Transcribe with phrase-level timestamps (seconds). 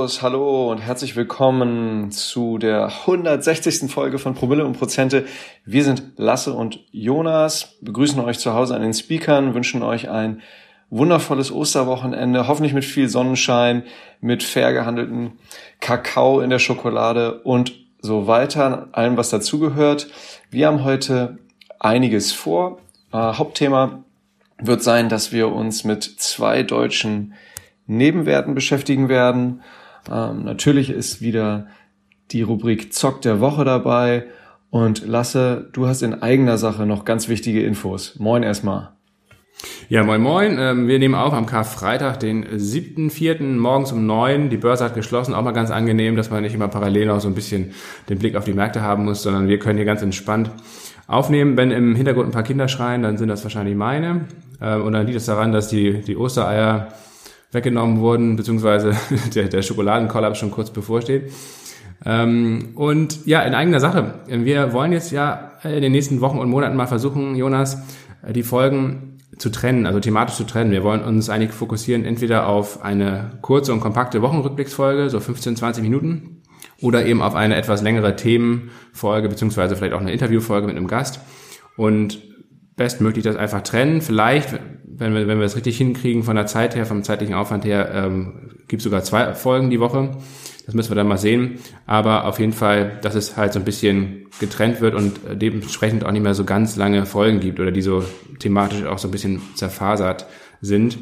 [0.00, 3.90] Servus, hallo und herzlich willkommen zu der 160.
[3.90, 5.26] Folge von Promille und Prozente.
[5.66, 10.40] Wir sind Lasse und Jonas, begrüßen euch zu Hause an den Speakern, wünschen euch ein
[10.88, 13.82] wundervolles Osterwochenende, hoffentlich mit viel Sonnenschein,
[14.22, 15.32] mit fair gehandelten
[15.80, 20.08] Kakao in der Schokolade und so weiter, allem was dazugehört.
[20.48, 21.36] Wir haben heute
[21.78, 22.78] einiges vor.
[23.12, 24.02] Äh, Hauptthema
[24.58, 27.34] wird sein, dass wir uns mit zwei deutschen
[27.86, 29.60] Nebenwerten beschäftigen werden.
[30.10, 31.66] Ähm, natürlich ist wieder
[32.30, 34.26] die Rubrik Zock der Woche dabei.
[34.70, 38.18] Und Lasse, du hast in eigener Sache noch ganz wichtige Infos.
[38.18, 38.90] Moin erstmal.
[39.88, 40.56] Ja, moin moin.
[40.58, 43.42] Ähm, wir nehmen auf am Karfreitag, den 7.4.
[43.58, 44.48] morgens um neun.
[44.48, 45.34] Die Börse hat geschlossen.
[45.34, 47.72] Auch mal ganz angenehm, dass man nicht immer parallel noch so ein bisschen
[48.08, 50.50] den Blick auf die Märkte haben muss, sondern wir können hier ganz entspannt
[51.08, 51.56] aufnehmen.
[51.56, 54.26] Wenn im Hintergrund ein paar Kinder schreien, dann sind das wahrscheinlich meine.
[54.62, 56.88] Ähm, und dann liegt es daran, dass die, die Ostereier
[57.52, 58.94] weggenommen wurden, beziehungsweise
[59.34, 61.32] der, der Schokoladenkollaps schon kurz bevorsteht.
[62.04, 64.20] Ähm, und ja, in eigener Sache.
[64.26, 67.78] Wir wollen jetzt ja in den nächsten Wochen und Monaten mal versuchen, Jonas,
[68.28, 70.70] die Folgen zu trennen, also thematisch zu trennen.
[70.70, 75.82] Wir wollen uns eigentlich fokussieren entweder auf eine kurze und kompakte Wochenrückblicksfolge, so 15, 20
[75.82, 76.42] Minuten,
[76.80, 81.20] oder eben auf eine etwas längere Themenfolge, beziehungsweise vielleicht auch eine Interviewfolge mit einem Gast.
[81.76, 82.22] Und
[82.76, 84.00] bestmöglich das einfach trennen.
[84.00, 84.58] Vielleicht,
[85.00, 87.90] wenn wir, wenn wir es richtig hinkriegen von der Zeit her, vom zeitlichen Aufwand her,
[87.92, 90.10] ähm, gibt sogar zwei Folgen die Woche.
[90.66, 91.58] Das müssen wir dann mal sehen.
[91.86, 96.12] Aber auf jeden Fall, dass es halt so ein bisschen getrennt wird und dementsprechend auch
[96.12, 98.04] nicht mehr so ganz lange Folgen gibt oder die so
[98.38, 100.26] thematisch auch so ein bisschen zerfasert
[100.60, 100.98] sind.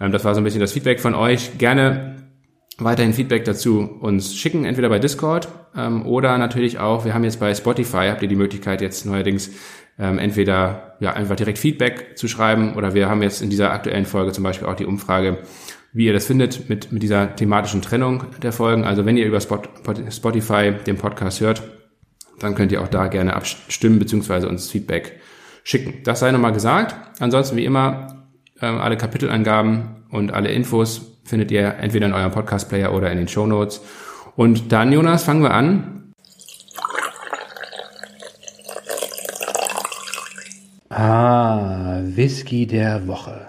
[0.00, 1.56] Ähm, das war so ein bisschen das Feedback von euch.
[1.56, 2.16] Gerne
[2.78, 7.40] weiterhin Feedback dazu uns schicken, entweder bei Discord ähm, oder natürlich auch, wir haben jetzt
[7.40, 9.50] bei Spotify, habt ihr die Möglichkeit jetzt neuerdings
[9.98, 14.06] ähm, entweder ja einfach direkt Feedback zu schreiben oder wir haben jetzt in dieser aktuellen
[14.06, 15.38] Folge zum Beispiel auch die Umfrage,
[15.92, 18.84] wie ihr das findet mit, mit dieser thematischen Trennung der Folgen.
[18.84, 21.62] Also wenn ihr über Spotify den Podcast hört,
[22.38, 25.20] dann könnt ihr auch da gerne abstimmen beziehungsweise uns Feedback
[25.64, 26.02] schicken.
[26.04, 26.94] Das sei nochmal gesagt.
[27.18, 28.26] Ansonsten wie immer
[28.60, 33.28] ähm, alle Kapitelangaben und alle Infos findet ihr entweder in eurem Podcast-Player oder in den
[33.28, 33.80] Show Notes.
[34.36, 36.05] Und dann, Jonas, fangen wir an
[40.98, 43.48] Ah, Whisky der Woche.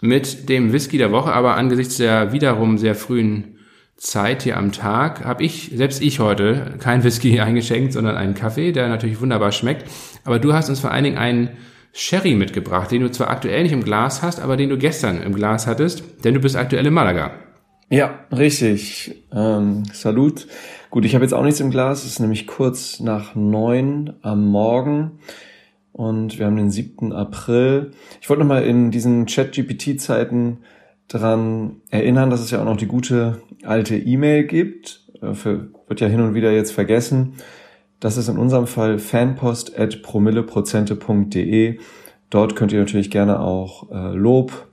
[0.00, 3.58] Mit dem Whisky der Woche, aber angesichts der wiederum sehr frühen
[3.96, 8.72] Zeit hier am Tag, habe ich, selbst ich heute, kein Whisky eingeschenkt, sondern einen Kaffee,
[8.72, 9.88] der natürlich wunderbar schmeckt.
[10.24, 11.50] Aber du hast uns vor allen Dingen einen
[11.92, 15.32] Sherry mitgebracht, den du zwar aktuell nicht im Glas hast, aber den du gestern im
[15.32, 17.30] Glas hattest, denn du bist aktuell in Malaga.
[17.88, 19.14] Ja, richtig.
[19.32, 20.48] Ähm, Salut.
[20.90, 24.44] Gut, ich habe jetzt auch nichts im Glas, es ist nämlich kurz nach neun am
[24.48, 25.20] Morgen
[25.92, 27.12] und wir haben den 7.
[27.12, 27.92] April.
[28.20, 30.58] Ich wollte nochmal in diesen Chat-GPT-Zeiten
[31.08, 35.04] dran erinnern, dass es ja auch noch die gute alte E-Mail gibt.
[35.20, 37.34] Äh, für, wird ja hin und wieder jetzt vergessen.
[37.98, 41.78] Das ist in unserem Fall fanpost at promilleprozente.de.
[42.30, 44.68] Dort könnt ihr natürlich gerne auch äh, Lob,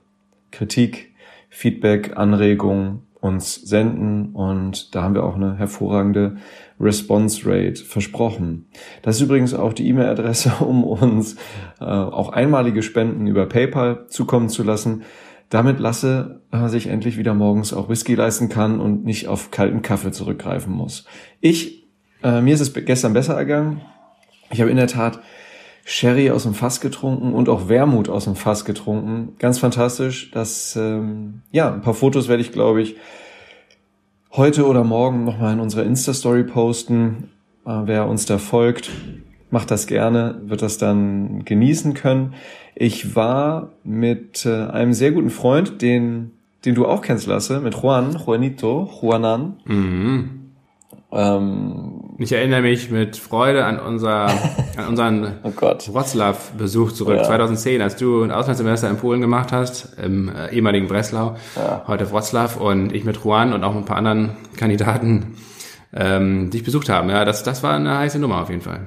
[0.50, 1.14] Kritik,
[1.50, 6.36] Feedback, Anregungen uns senden und da haben wir auch eine hervorragende
[6.80, 8.68] Response Rate versprochen.
[9.02, 11.36] Das ist übrigens auch die E-Mail-Adresse, um uns
[11.80, 15.02] äh, auch einmalige Spenden über PayPal zukommen zu lassen.
[15.50, 19.82] Damit Lasse äh, sich endlich wieder morgens auch Whisky leisten kann und nicht auf kalten
[19.82, 21.04] Kaffee zurückgreifen muss.
[21.40, 21.88] Ich,
[22.22, 23.80] äh, mir ist es gestern besser ergangen.
[24.50, 25.20] Ich habe in der Tat
[25.84, 29.36] Sherry aus dem Fass getrunken und auch Wermut aus dem Fass getrunken.
[29.38, 30.30] Ganz fantastisch.
[30.32, 32.96] Das, ähm, ja, ein paar Fotos werde ich, glaube ich,
[34.38, 37.30] heute oder morgen nochmal in unserer Insta-Story posten.
[37.66, 38.88] Äh, wer uns da folgt,
[39.50, 42.34] macht das gerne, wird das dann genießen können.
[42.76, 46.30] Ich war mit äh, einem sehr guten Freund, den,
[46.64, 49.56] den du auch kennst, Lasse, mit Juan, Juanito, Juanan.
[49.64, 50.52] Mhm.
[51.10, 54.26] Ähm, ich erinnere mich mit Freude an, unser,
[54.76, 57.22] an unseren oh Wroclaw-Besuch zurück, ja.
[57.22, 61.84] 2010, als du ein Auslandssemester in Polen gemacht hast, im äh, ehemaligen Breslau, ja.
[61.86, 65.36] heute Wroclaw und ich mit Juan und auch mit ein paar anderen Kandidaten
[65.94, 67.08] ähm, dich besucht haben.
[67.08, 68.80] Ja, das, das war eine heiße Nummer auf jeden Fall.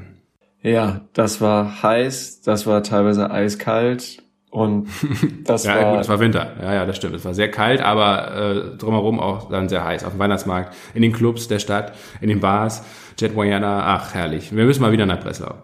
[0.62, 4.89] Ja, das war heiß, das war teilweise eiskalt und
[5.45, 5.92] das ja, war.
[5.94, 6.51] gut, es war Winter.
[6.62, 7.16] Ja, ja, das stimmt.
[7.16, 10.04] Es war sehr kalt, aber äh, drumherum auch dann sehr heiß.
[10.04, 12.84] Auf dem Weihnachtsmarkt, in den Clubs der Stadt, in den Bars,
[13.19, 14.56] Jet Moyana, ach herrlich.
[14.56, 15.56] Wir müssen mal wieder nach Breslau.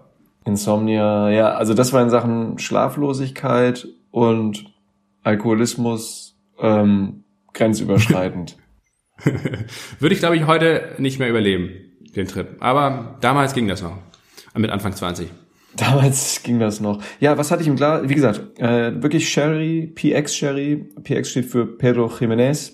[0.45, 4.65] Insomnia, ja, also das war in Sachen Schlaflosigkeit und
[5.23, 7.23] Alkoholismus ähm,
[7.53, 8.57] grenzüberschreitend.
[9.99, 11.71] Würde ich, glaube ich, heute nicht mehr überleben,
[12.15, 12.55] den Trip.
[12.59, 13.97] Aber damals ging das noch.
[14.55, 15.29] Mit Anfang 20.
[15.75, 17.03] Damals ging das noch.
[17.19, 18.09] Ja, was hatte ich im Glas?
[18.09, 20.89] Wie gesagt, äh, wirklich Sherry, PX Sherry.
[21.03, 22.71] PX steht für Pedro Jiménez.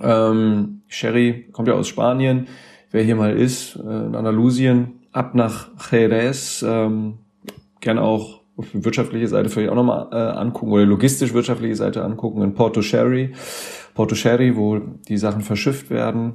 [0.00, 2.46] Ähm, Sherry kommt ja aus Spanien.
[2.94, 7.14] Wer hier mal ist, äh, in Andalusien, ab nach Jerez, ähm,
[7.80, 12.54] gerne auch wirtschaftliche Seite vielleicht auch nochmal äh, angucken oder logistisch wirtschaftliche Seite angucken in
[12.54, 13.32] Porto Sherry,
[13.94, 16.34] Porto Sherry, wo die Sachen verschifft werden.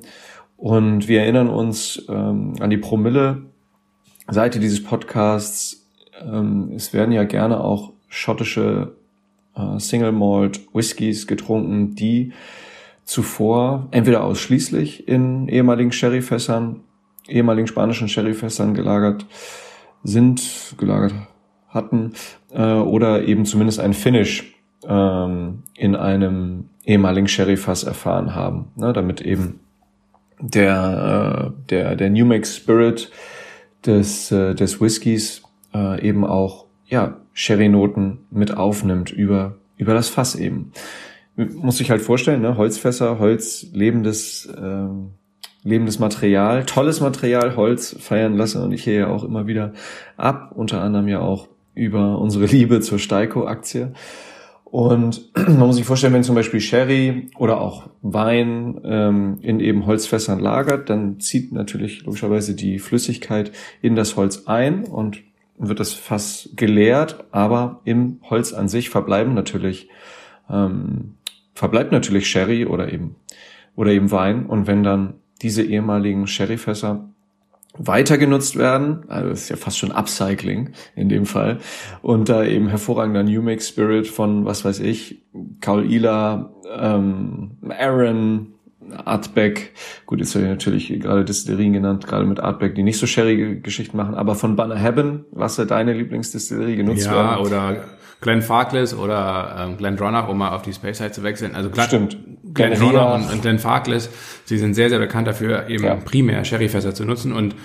[0.58, 3.44] Und wir erinnern uns ähm, an die Promille
[4.28, 5.88] Seite dieses Podcasts.
[6.22, 8.98] Ähm, es werden ja gerne auch schottische
[9.56, 12.34] äh, Single Malt Whiskys getrunken, die
[13.10, 16.82] zuvor entweder ausschließlich in ehemaligen Sherryfässern,
[17.28, 19.26] ehemaligen spanischen Sherryfässern gelagert
[20.04, 21.14] sind, gelagert
[21.70, 22.14] hatten,
[22.54, 24.54] äh, oder eben zumindest ein Finish
[24.88, 29.60] ähm, in einem ehemaligen Sherryfass erfahren haben, ne, damit eben
[30.40, 33.10] der, äh, der, der New Make Spirit
[33.88, 35.42] des, äh, des Whiskys
[35.74, 40.74] äh, eben auch ja, Sherry-Noten mit aufnimmt über, über das Fass eben.
[41.56, 42.58] Muss sich halt vorstellen, ne?
[42.58, 45.12] Holzfässer, Holz, lebendes, ähm,
[45.64, 49.74] lebendes Material, tolles Material, Holz feiern lassen und ich hier ja auch immer wieder
[50.18, 53.94] ab, unter anderem ja auch über unsere Liebe zur Steiko-Aktie.
[54.66, 59.86] Und man muss sich vorstellen, wenn zum Beispiel Sherry oder auch Wein ähm, in eben
[59.86, 63.52] Holzfässern lagert, dann zieht natürlich logischerweise die Flüssigkeit
[63.82, 65.22] in das Holz ein und
[65.58, 69.90] wird das Fass geleert, aber im Holz an sich verbleiben natürlich
[70.50, 71.16] ähm,
[71.54, 73.16] verbleibt natürlich Sherry oder eben
[73.76, 77.10] oder eben Wein und wenn dann diese ehemaligen Sherryfässer
[77.78, 81.60] weiter genutzt werden, also das ist ja fast schon Upcycling in dem Fall,
[82.02, 85.22] und da eben hervorragender New Make Spirit von, was weiß ich,
[85.62, 88.54] Kaul Ila, ähm, Aaron,
[89.06, 89.74] Artback,
[90.06, 93.60] gut, jetzt habe ich natürlich gerade Distillerien genannt, gerade mit Artback, die nicht so sherry
[93.62, 97.46] Geschichten machen, aber von Bannerhaven, was ja deine Lieblingsdistillerie genutzt ja, werden.
[97.46, 97.84] oder
[98.22, 101.56] Glenn Farkless oder ähm, Glenn Dronach, um mal auf die Space Side zu wechseln.
[101.56, 102.18] Also Glenn, Stimmt.
[102.54, 104.10] Glenn Glenn Dronach und, und Glenn Farkless,
[104.46, 105.96] sie sind sehr, sehr bekannt dafür, eben Ja.
[105.96, 107.56] primär Sherryfässer zu nutzen und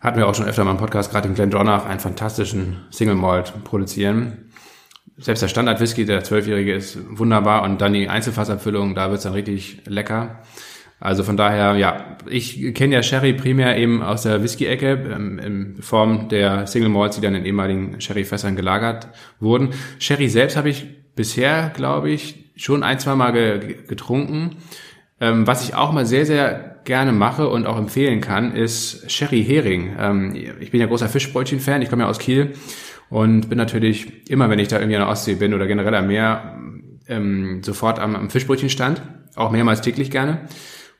[0.00, 3.14] hatten wir auch schon öfter mal im Podcast, gerade den Glenn Dronach, einen fantastischen Single
[3.16, 4.50] Malt produzieren.
[5.16, 9.32] Selbst der Standard Whisky, der zwölfjährige, ist wunderbar und dann die Einzelfassabfüllung, da wird's dann
[9.32, 10.42] richtig lecker.
[11.00, 15.82] Also von daher, ja, ich kenne ja Sherry primär eben aus der Whisky-Ecke ähm, in
[15.82, 19.08] Form der Single Malts, die dann in ehemaligen Sherry-Fässern gelagert
[19.40, 19.70] wurden.
[19.98, 24.56] Sherry selbst habe ich bisher, glaube ich, schon ein, zwei Mal ge getrunken.
[25.20, 29.44] Ähm, was ich auch mal sehr, sehr gerne mache und auch empfehlen kann, ist Sherry
[29.44, 29.96] Hering.
[29.98, 32.54] Ähm, ich bin ja großer Fischbrötchen-Fan, ich komme ja aus Kiel
[33.10, 36.06] und bin natürlich immer, wenn ich da irgendwie an der Ostsee bin oder generell am
[36.06, 36.58] Meer,
[37.08, 39.02] ähm, sofort am, am Fischbrötchenstand,
[39.36, 40.48] auch mehrmals täglich gerne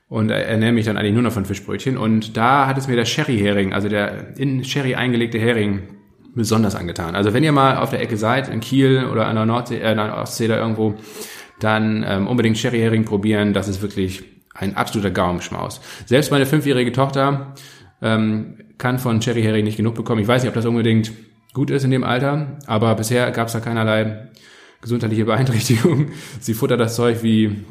[0.07, 1.97] und er- ernähre mich dann eigentlich nur noch von Fischbrötchen.
[1.97, 5.83] Und da hat es mir der Sherry-Hering, also der in Sherry eingelegte Hering,
[6.35, 7.15] besonders angetan.
[7.15, 9.85] Also wenn ihr mal auf der Ecke seid, in Kiel oder an der Nordsee, äh,
[9.87, 10.95] an der Ostsee da irgendwo,
[11.59, 13.53] dann ähm, unbedingt Sherry-Hering probieren.
[13.53, 14.23] Das ist wirklich
[14.53, 15.81] ein absoluter Gaumenschmaus.
[16.05, 17.53] Selbst meine fünfjährige Tochter
[18.01, 20.21] ähm, kann von Sherry-Hering nicht genug bekommen.
[20.21, 21.11] Ich weiß nicht, ob das unbedingt
[21.53, 24.27] gut ist in dem Alter, aber bisher gab es da keinerlei
[24.81, 26.09] gesundheitliche Beeinträchtigung.
[26.41, 27.63] Sie futtert das Zeug wie,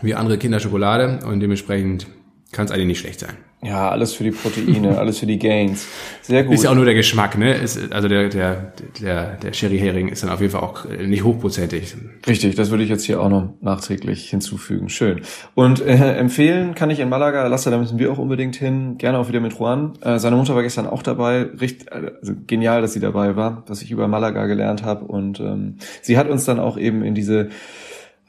[0.00, 2.06] wie andere Kinder Schokolade und dementsprechend
[2.52, 3.36] kann es eigentlich nicht schlecht sein.
[3.64, 5.86] Ja, alles für die Proteine, alles für die Gains.
[6.20, 6.54] Sehr gut.
[6.54, 7.54] Ist ja auch nur der Geschmack, ne?
[7.54, 11.94] Ist, also der, der, der, der Sherry-Hering ist dann auf jeden Fall auch nicht hochprozentig.
[12.26, 14.88] Richtig, das würde ich jetzt hier auch noch nachträglich hinzufügen.
[14.88, 15.20] Schön.
[15.54, 19.18] Und äh, empfehlen kann ich in Malaga, Lasse, da müssen wir auch unbedingt hin, gerne
[19.18, 19.92] auch wieder mit Juan.
[20.00, 21.42] Äh, seine Mutter war gestern auch dabei.
[21.60, 25.04] Richtig, also genial, dass sie dabei war, dass ich über Malaga gelernt habe.
[25.04, 27.50] Und ähm, sie hat uns dann auch eben in diese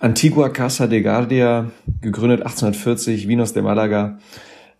[0.03, 4.17] Antigua Casa de Guardia, gegründet 1840, Vinos de Malaga,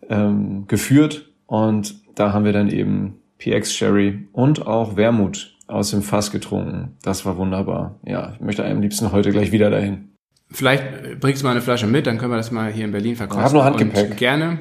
[0.09, 1.29] ähm, geführt.
[1.45, 6.97] Und da haben wir dann eben PX Sherry und auch Wermut aus dem Fass getrunken.
[7.03, 8.01] Das war wunderbar.
[8.05, 10.09] Ja, ich möchte am liebsten heute gleich wieder dahin.
[10.51, 13.15] Vielleicht bringst du mal eine Flasche mit, dann können wir das mal hier in Berlin
[13.15, 13.43] verkosten.
[13.43, 14.11] Ich hab nur Handgepäck.
[14.11, 14.59] Und gerne.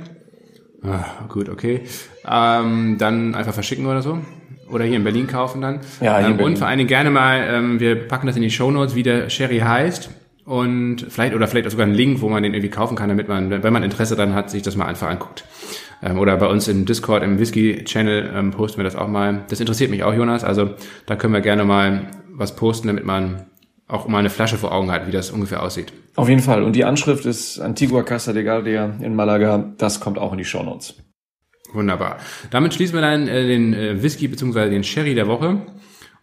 [0.84, 1.80] Ah, gut, okay.
[2.24, 4.20] Ähm, dann einfach verschicken oder so.
[4.70, 5.80] Oder hier in Berlin kaufen dann.
[6.00, 6.52] Ja, hier in ähm, Berlin.
[6.52, 9.28] Und vor allen Dingen gerne mal, ähm, wir packen das in die Shownotes, wie der
[9.28, 10.21] Sherry heißt.
[10.44, 13.28] Und vielleicht, oder vielleicht auch sogar einen Link, wo man den irgendwie kaufen kann, damit
[13.28, 15.44] man, wenn man Interesse daran hat, sich das mal einfach anguckt.
[16.02, 19.44] Ähm, oder bei uns im Discord, im Whisky-Channel ähm, posten wir das auch mal.
[19.48, 20.42] Das interessiert mich auch, Jonas.
[20.42, 20.70] Also
[21.06, 23.46] da können wir gerne mal was posten, damit man
[23.86, 25.92] auch mal eine Flasche vor Augen hat, wie das ungefähr aussieht.
[26.16, 26.62] Auf jeden Fall.
[26.62, 29.72] Und die Anschrift ist Antigua Casa de Guardia in Malaga.
[29.78, 30.94] Das kommt auch in die Shownotes.
[31.72, 32.18] Wunderbar.
[32.50, 34.70] Damit schließen wir dann äh, den äh, Whisky bzw.
[34.70, 35.62] den Sherry der Woche.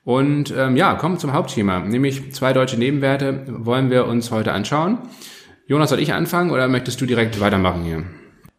[0.04, 5.00] Und ähm, ja, kommen zum Hauptthema, nämlich zwei deutsche Nebenwerte wollen wir uns heute anschauen.
[5.68, 8.04] Jonas, soll ich anfangen oder möchtest du direkt weitermachen hier?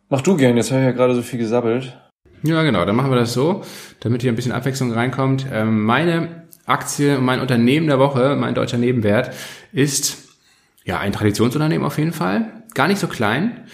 [0.09, 1.97] Mach du gern, jetzt habe ich ja gerade so viel gesabbelt.
[2.43, 3.63] Ja, genau, dann machen wir das so,
[4.01, 5.47] damit hier ein bisschen Abwechslung reinkommt.
[5.53, 9.35] Ähm, meine Aktie, mein Unternehmen der Woche, mein deutscher Nebenwert,
[9.73, 10.29] ist
[10.85, 12.65] ja ein Traditionsunternehmen auf jeden Fall.
[12.75, 13.65] gar nicht so klein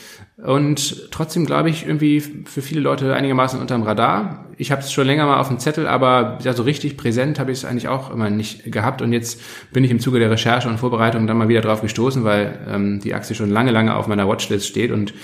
[0.43, 4.45] und trotzdem glaube ich irgendwie für viele Leute einigermaßen unterm Radar.
[4.59, 7.53] Ich habe es schon länger mal auf dem Zettel, aber ja, so richtig präsent habe
[7.53, 9.41] ich es eigentlich auch immer nicht gehabt und jetzt
[9.73, 13.01] bin ich im Zuge der Recherche und Vorbereitung dann mal wieder drauf gestoßen, weil ähm,
[13.01, 15.15] die Aktie schon lange, lange auf meiner Watchlist steht und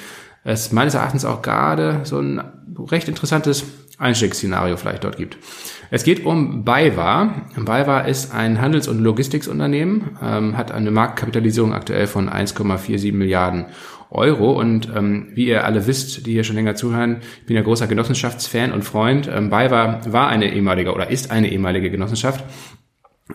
[0.44, 2.42] es meines Erachtens auch gerade so ein
[2.90, 3.64] recht interessantes
[3.98, 5.36] Einstiegsszenario vielleicht dort gibt.
[5.90, 7.34] Es geht um BayWa.
[7.56, 13.66] BayWa ist ein Handels- und Logistiksunternehmen, ähm, hat eine Marktkapitalisierung aktuell von 1,47 Milliarden
[14.14, 14.52] Euro.
[14.58, 17.86] Und ähm, wie ihr alle wisst, die hier schon länger zuhören, ich bin ja großer
[17.86, 19.28] Genossenschaftsfan und Freund.
[19.32, 22.44] Ähm, BayWa war eine ehemalige oder ist eine ehemalige Genossenschaft.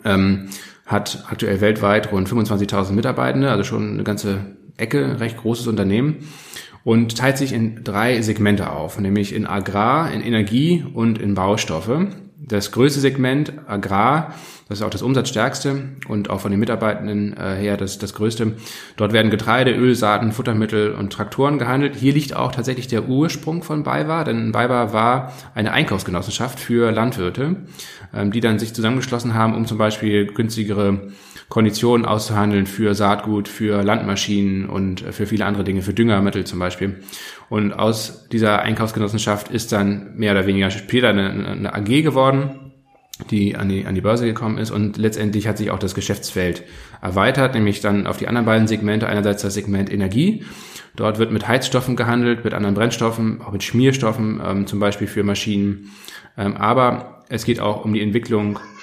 [0.05, 0.49] Ähm,
[0.85, 6.27] hat aktuell weltweit rund 25.000 Mitarbeitende, also schon eine ganze Ecke, recht großes Unternehmen
[6.87, 12.07] und teilt sich in drei Segmente auf, nämlich in Agrar, in Energie und in Baustoffe.
[12.47, 14.33] Das größte Segment Agrar,
[14.69, 18.53] das ist auch das umsatzstärkste und auch von den Mitarbeitenden äh, her das, das größte.
[18.95, 21.97] Dort werden Getreide, Ölsaaten, Futtermittel und Traktoren gehandelt.
[21.97, 27.57] Hier liegt auch tatsächlich der Ursprung von BayWa, denn BayWa war eine Einkaufsgenossenschaft für Landwirte,
[28.13, 31.11] ähm, die dann sich zusammengeschlossen haben, um zum Beispiel günstigere
[31.49, 36.99] Konditionen auszuhandeln für Saatgut, für Landmaschinen und für viele andere Dinge, für Düngermittel zum Beispiel.
[37.49, 42.73] Und aus dieser Einkaufsgenossenschaft ist dann mehr oder weniger später eine, eine AG geworden,
[43.31, 46.63] die an die, an die Börse gekommen ist und letztendlich hat sich auch das Geschäftsfeld
[47.01, 49.07] erweitert, nämlich dann auf die anderen beiden Segmente.
[49.07, 50.45] Einerseits das Segment Energie.
[50.97, 55.23] Dort wird mit Heizstoffen gehandelt, mit anderen Brennstoffen, auch mit Schmierstoffen, ähm, zum Beispiel für
[55.23, 55.91] Maschinen.
[56.37, 58.76] Ähm, aber es geht auch um die Entwicklung äh,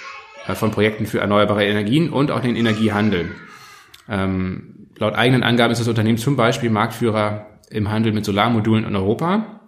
[0.52, 3.30] von Projekten für erneuerbare Energien und auch den Energiehandel.
[4.08, 8.94] Ähm, laut eigenen Angaben ist das Unternehmen zum Beispiel Marktführer im Handel mit Solarmodulen in
[8.94, 9.60] Europa.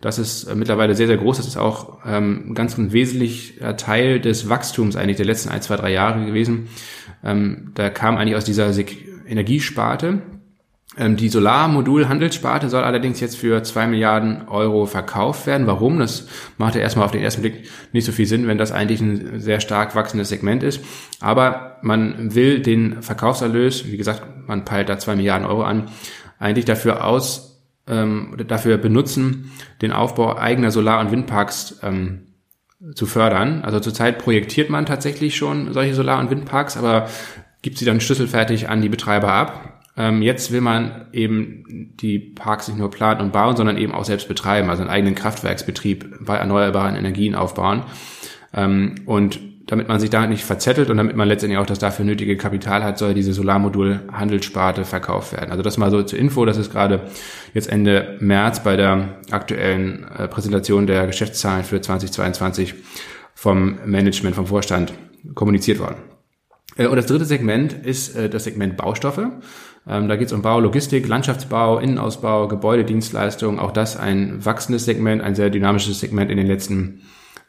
[0.00, 1.38] Das ist äh, mittlerweile sehr, sehr groß.
[1.38, 5.76] Das ist auch ähm, ganz ein wesentlicher Teil des Wachstums eigentlich der letzten ein, zwei,
[5.76, 6.68] drei Jahre gewesen.
[7.24, 8.72] Ähm, da kam eigentlich aus dieser
[9.26, 10.22] Energiesparte
[10.98, 15.68] die Solarmodul-Handelssparte soll allerdings jetzt für zwei Milliarden Euro verkauft werden.
[15.68, 16.00] Warum?
[16.00, 16.26] Das
[16.58, 19.38] macht ja erstmal auf den ersten Blick nicht so viel Sinn, wenn das eigentlich ein
[19.38, 20.80] sehr stark wachsendes Segment ist.
[21.20, 25.90] Aber man will den Verkaufserlös, wie gesagt, man peilt da zwei Milliarden Euro an,
[26.40, 32.26] eigentlich dafür aus, ähm, dafür benutzen, den Aufbau eigener Solar- und Windparks ähm,
[32.96, 33.62] zu fördern.
[33.62, 37.08] Also zurzeit projektiert man tatsächlich schon solche Solar- und Windparks, aber
[37.62, 39.69] gibt sie dann schlüsselfertig an die Betreiber ab
[40.00, 44.06] ähm, jetzt will man eben die Parks nicht nur planen und bauen, sondern eben auch
[44.06, 47.84] selbst betreiben, also einen eigenen Kraftwerksbetrieb bei erneuerbaren Energien aufbauen.
[48.54, 52.06] Ähm, und damit man sich da nicht verzettelt und damit man letztendlich auch das dafür
[52.06, 55.50] nötige Kapital hat, soll diese Solarmodul-Handelssparte verkauft werden.
[55.50, 57.02] Also das mal so zur Info, das ist gerade
[57.52, 62.74] jetzt Ende März bei der aktuellen äh, Präsentation der Geschäftszahlen für 2022
[63.34, 64.94] vom Management, vom Vorstand
[65.34, 65.96] kommuniziert worden.
[66.76, 69.28] Äh, und das dritte Segment ist äh, das Segment Baustoffe.
[69.86, 73.58] Ähm, da geht es um Bau, Logistik, Landschaftsbau, Innenausbau, Gebäudedienstleistungen.
[73.58, 77.02] Auch das ein wachsendes Segment, ein sehr dynamisches Segment in den letzten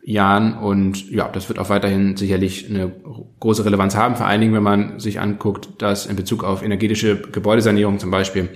[0.03, 0.57] Jahren.
[0.57, 2.91] Und ja, das wird auch weiterhin sicherlich eine
[3.39, 4.15] große Relevanz haben.
[4.15, 8.49] Vor allen Dingen, wenn man sich anguckt, dass in Bezug auf energetische Gebäudesanierung zum Beispiel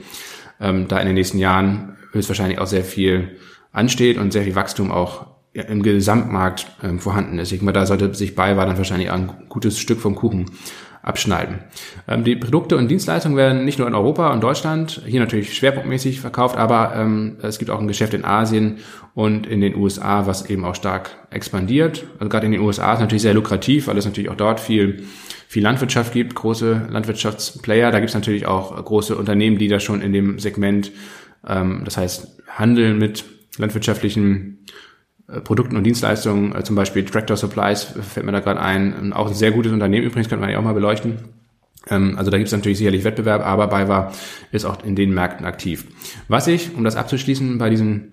[0.59, 3.37] ähm, da in den nächsten Jahren höchstwahrscheinlich auch sehr viel
[3.71, 7.51] ansteht und sehr viel Wachstum auch im Gesamtmarkt ähm, vorhanden ist.
[7.51, 10.51] Ich meine, da sollte sich bei war dann wahrscheinlich ein gutes Stück vom Kuchen
[11.05, 11.59] abschneiden.
[12.07, 16.19] Ähm, die Produkte und Dienstleistungen werden nicht nur in Europa und Deutschland, hier natürlich schwerpunktmäßig
[16.19, 18.79] verkauft, aber ähm, es gibt auch ein Geschäft in Asien
[19.13, 22.05] und in den USA, was eben auch stark expandiert.
[22.19, 25.05] Also gerade in den USA ist natürlich sehr lukrativ, weil es natürlich auch dort viel
[25.47, 27.91] viel Landwirtschaft gibt, große Landwirtschaftsplayer.
[27.91, 30.91] Da gibt es natürlich auch große Unternehmen, die da schon in dem Segment,
[31.47, 33.25] ähm, das heißt Handel mit
[33.57, 34.65] landwirtschaftlichen
[35.43, 39.33] Produkten und Dienstleistungen, äh, zum Beispiel Tractor Supplies, fällt mir da gerade ein, auch ein
[39.33, 41.19] sehr gutes Unternehmen übrigens, könnte man ja auch mal beleuchten.
[41.89, 44.11] Ähm, also da gibt es natürlich sicherlich Wettbewerb, aber BayWa
[44.51, 45.85] ist auch in den Märkten aktiv.
[46.27, 48.11] Was ich, um das abzuschließen, bei diesen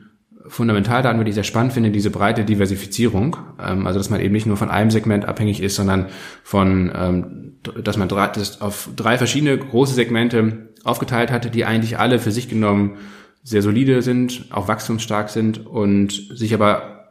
[0.48, 4.56] Fundamentaldaten wirklich sehr spannend finde, diese breite Diversifizierung, ähm, also dass man eben nicht nur
[4.56, 6.06] von einem Segment abhängig ist, sondern
[6.42, 7.52] von, ähm,
[7.82, 12.48] dass man das auf drei verschiedene große Segmente aufgeteilt hatte, die eigentlich alle für sich
[12.48, 12.96] genommen
[13.44, 17.01] sehr solide sind, auch wachstumsstark sind und sich aber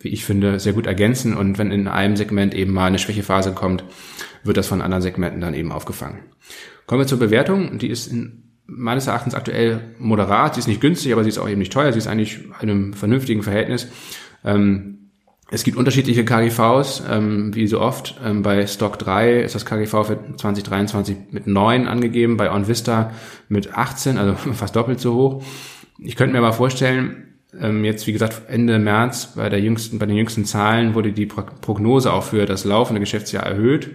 [0.00, 1.36] wie ich finde, sehr gut ergänzen.
[1.36, 3.84] Und wenn in einem Segment eben mal eine Schwächephase kommt,
[4.44, 6.20] wird das von anderen Segmenten dann eben aufgefangen.
[6.86, 7.78] Kommen wir zur Bewertung.
[7.78, 10.54] Die ist in, meines Erachtens aktuell moderat.
[10.54, 11.92] Sie ist nicht günstig, aber sie ist auch eben nicht teuer.
[11.92, 13.88] Sie ist eigentlich in einem vernünftigen Verhältnis.
[14.44, 14.96] Ähm,
[15.48, 18.20] es gibt unterschiedliche KGVs, ähm, wie so oft.
[18.24, 23.12] Ähm, bei Stock 3 ist das KGV für 2023 mit 9 angegeben, bei OnVista
[23.48, 25.44] mit 18, also fast doppelt so hoch.
[25.98, 27.25] Ich könnte mir aber vorstellen,
[27.84, 32.12] jetzt, wie gesagt, Ende März bei der jüngsten, bei den jüngsten Zahlen wurde die Prognose
[32.12, 33.90] auch für das laufende Geschäftsjahr erhöht.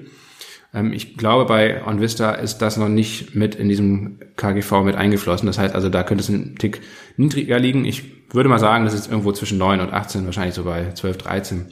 [0.73, 5.47] Ähm, ich glaube, bei OnVista ist das noch nicht mit in diesem KGV mit eingeflossen.
[5.47, 6.81] Das heißt also, da könnte es ein Tick
[7.17, 7.85] niedriger liegen.
[7.85, 8.03] Ich
[8.33, 11.65] würde mal sagen, das ist irgendwo zwischen 9 und 18, wahrscheinlich so bei 12, 13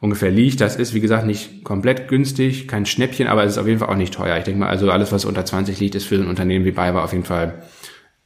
[0.00, 0.60] ungefähr liegt.
[0.60, 3.88] Das ist, wie gesagt, nicht komplett günstig, kein Schnäppchen, aber es ist auf jeden Fall
[3.88, 4.36] auch nicht teuer.
[4.38, 7.02] Ich denke mal, also alles, was unter 20 liegt, ist für ein Unternehmen wie BayWa
[7.02, 7.62] auf jeden Fall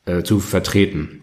[0.05, 1.22] äh, zu vertreten.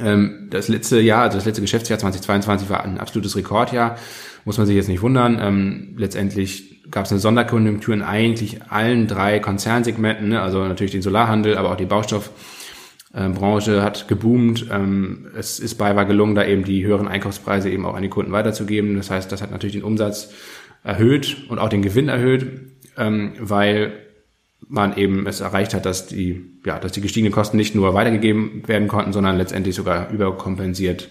[0.00, 3.96] Ähm, das letzte Jahr, also das letzte Geschäftsjahr 2022 war ein absolutes Rekordjahr.
[4.44, 5.38] Muss man sich jetzt nicht wundern.
[5.40, 10.40] Ähm, letztendlich gab es eine Sonderkonjunktur in eigentlich allen drei Konzernsegmenten, ne?
[10.40, 12.30] also natürlich den Solarhandel, aber auch die Baustoff
[13.12, 14.66] äh, Branche hat geboomt.
[14.70, 18.08] Ähm, es ist bei war gelungen, da eben die höheren Einkaufspreise eben auch an die
[18.08, 18.96] Kunden weiterzugeben.
[18.96, 20.32] Das heißt, das hat natürlich den Umsatz
[20.84, 22.46] erhöht und auch den Gewinn erhöht,
[22.96, 24.05] weil
[24.68, 28.62] man eben es erreicht hat, dass die, ja, dass die gestiegenen Kosten nicht nur weitergegeben
[28.66, 31.08] werden konnten, sondern letztendlich sogar überkompensiert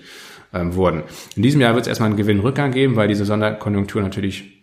[0.53, 1.03] ähm, wurden.
[1.35, 4.55] In diesem Jahr wird es erstmal einen Gewinnrückgang geben, weil diese Sonderkonjunktur natürlich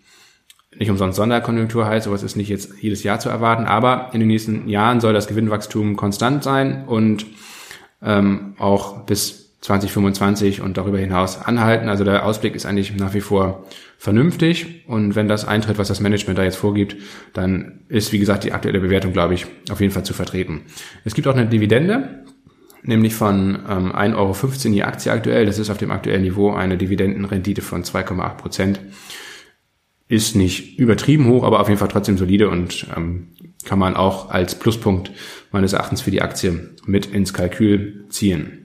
[0.78, 4.28] nicht umsonst Sonderkonjunktur heißt, sowas ist nicht jetzt jedes Jahr zu erwarten, aber in den
[4.28, 7.26] nächsten Jahren soll das Gewinnwachstum konstant sein und
[8.02, 11.88] ähm, auch bis 2025 und darüber hinaus anhalten.
[11.88, 13.64] Also der Ausblick ist eigentlich nach wie vor
[13.96, 16.96] vernünftig und wenn das eintritt, was das Management da jetzt vorgibt,
[17.32, 20.62] dann ist, wie gesagt, die aktuelle Bewertung, glaube ich, auf jeden Fall zu vertreten.
[21.04, 22.24] Es gibt auch eine Dividende,
[22.82, 25.46] nämlich von ähm, 1,15 Euro je Aktie aktuell.
[25.46, 28.80] Das ist auf dem aktuellen Niveau eine Dividendenrendite von 2,8 Prozent
[30.08, 33.28] ist nicht übertrieben hoch, aber auf jeden Fall trotzdem solide und ähm,
[33.64, 35.10] kann man auch als Pluspunkt
[35.52, 38.61] meines Erachtens für die Aktie mit ins Kalkül ziehen.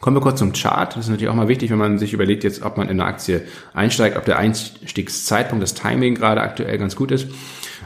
[0.00, 0.94] Kommen wir kurz zum Chart.
[0.94, 3.08] Das ist natürlich auch mal wichtig, wenn man sich überlegt, jetzt, ob man in eine
[3.08, 3.42] Aktie
[3.74, 7.26] einsteigt, ob der Einstiegszeitpunkt, das Timing gerade aktuell ganz gut ist.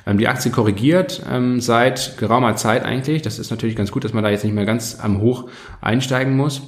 [0.07, 3.23] Ähm, die Aktie korrigiert ähm, seit geraumer Zeit eigentlich.
[3.23, 5.49] Das ist natürlich ganz gut, dass man da jetzt nicht mehr ganz am Hoch
[5.81, 6.63] einsteigen muss.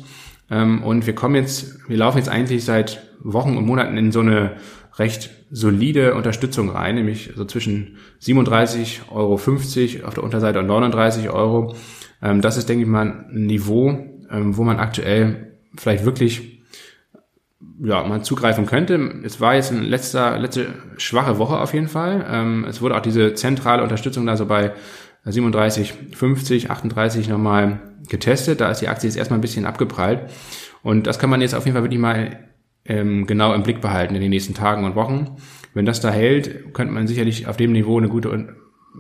[0.51, 4.21] Ähm, und wir kommen jetzt, wir laufen jetzt eigentlich seit Wochen und Monaten in so
[4.21, 4.53] eine
[4.97, 9.35] recht solide Unterstützung rein, nämlich so zwischen 37,50 Euro
[10.07, 11.75] auf der Unterseite und 39 Euro.
[12.23, 16.55] Ähm, das ist, denke ich mal, ein Niveau, ähm, wo man aktuell vielleicht wirklich
[17.83, 18.95] ja, man zugreifen könnte.
[19.25, 22.25] Es war jetzt eine letzte, letzte schwache Woche auf jeden Fall.
[22.29, 24.73] Ähm, es wurde auch diese zentrale Unterstützung da so bei
[25.25, 28.61] 37, 50, 38 nochmal getestet.
[28.61, 30.31] Da ist die Aktie jetzt erstmal ein bisschen abgeprallt.
[30.83, 32.39] Und das kann man jetzt auf jeden Fall wirklich mal
[32.85, 35.37] ähm, genau im Blick behalten in den nächsten Tagen und Wochen.
[35.73, 38.31] Wenn das da hält, könnte man sicherlich auf dem Niveau eine gute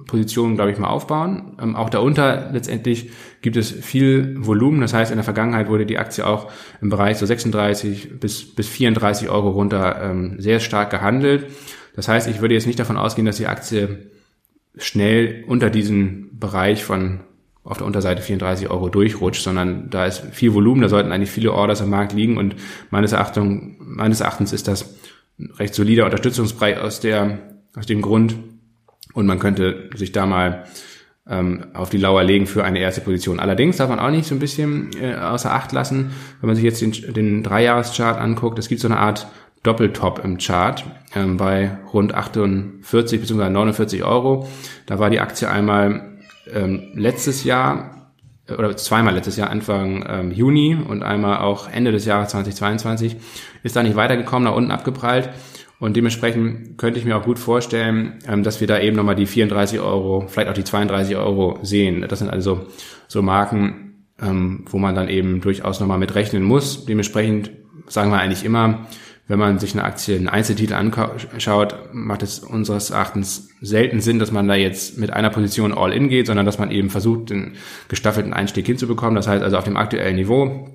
[0.06, 1.56] Position, glaube ich, mal aufbauen.
[1.60, 3.10] Ähm, auch darunter letztendlich
[3.42, 4.80] gibt es viel Volumen.
[4.80, 8.68] Das heißt, in der Vergangenheit wurde die Aktie auch im Bereich so 36 bis, bis
[8.68, 11.46] 34 Euro runter ähm, sehr stark gehandelt.
[11.94, 14.10] Das heißt, ich würde jetzt nicht davon ausgehen, dass die Aktie
[14.76, 17.20] schnell unter diesen Bereich von
[17.62, 21.52] auf der Unterseite 34 Euro durchrutscht, sondern da ist viel Volumen, da sollten eigentlich viele
[21.52, 22.56] Orders am Markt liegen und
[22.90, 24.96] meines, Erachtens, meines Erachtens ist das
[25.38, 27.38] ein recht solider Unterstützungsbereich aus, der,
[27.74, 28.36] aus dem Grund
[29.14, 30.64] und man könnte sich da mal
[31.28, 33.40] ähm, auf die Lauer legen für eine erste Position.
[33.40, 36.64] Allerdings darf man auch nicht so ein bisschen äh, außer Acht lassen, wenn man sich
[36.64, 39.26] jetzt den, den Dreijahreschart anguckt, es gibt so eine Art
[39.62, 43.48] Doppeltop im Chart ähm, bei rund 48 bzw.
[43.48, 44.46] 49 Euro.
[44.84, 46.18] Da war die Aktie einmal
[46.52, 48.10] ähm, letztes Jahr
[48.46, 53.16] äh, oder zweimal letztes Jahr Anfang ähm, Juni und einmal auch Ende des Jahres 2022
[53.62, 55.30] ist da nicht weitergekommen, nach unten abgeprallt.
[55.78, 59.26] Und dementsprechend könnte ich mir auch gut vorstellen, ähm, dass wir da eben nochmal die
[59.26, 62.04] 34 Euro, vielleicht auch die 32 Euro sehen.
[62.08, 62.66] Das sind also
[63.08, 66.86] so Marken, ähm, wo man dann eben durchaus nochmal mit rechnen muss.
[66.86, 67.50] Dementsprechend
[67.88, 68.86] sagen wir eigentlich immer,
[69.26, 74.32] wenn man sich eine Aktie, einen Einzeltitel anschaut, macht es unseres Erachtens selten Sinn, dass
[74.32, 77.54] man da jetzt mit einer Position all in geht, sondern dass man eben versucht, den
[77.88, 79.16] gestaffelten Einstieg hinzubekommen.
[79.16, 80.68] Das heißt also auf dem aktuellen Niveau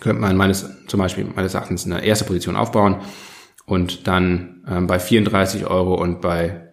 [0.00, 2.96] könnte man meines, zum Beispiel meines Erachtens eine erste Position aufbauen
[3.66, 6.64] und dann ähm, bei 34 Euro und bei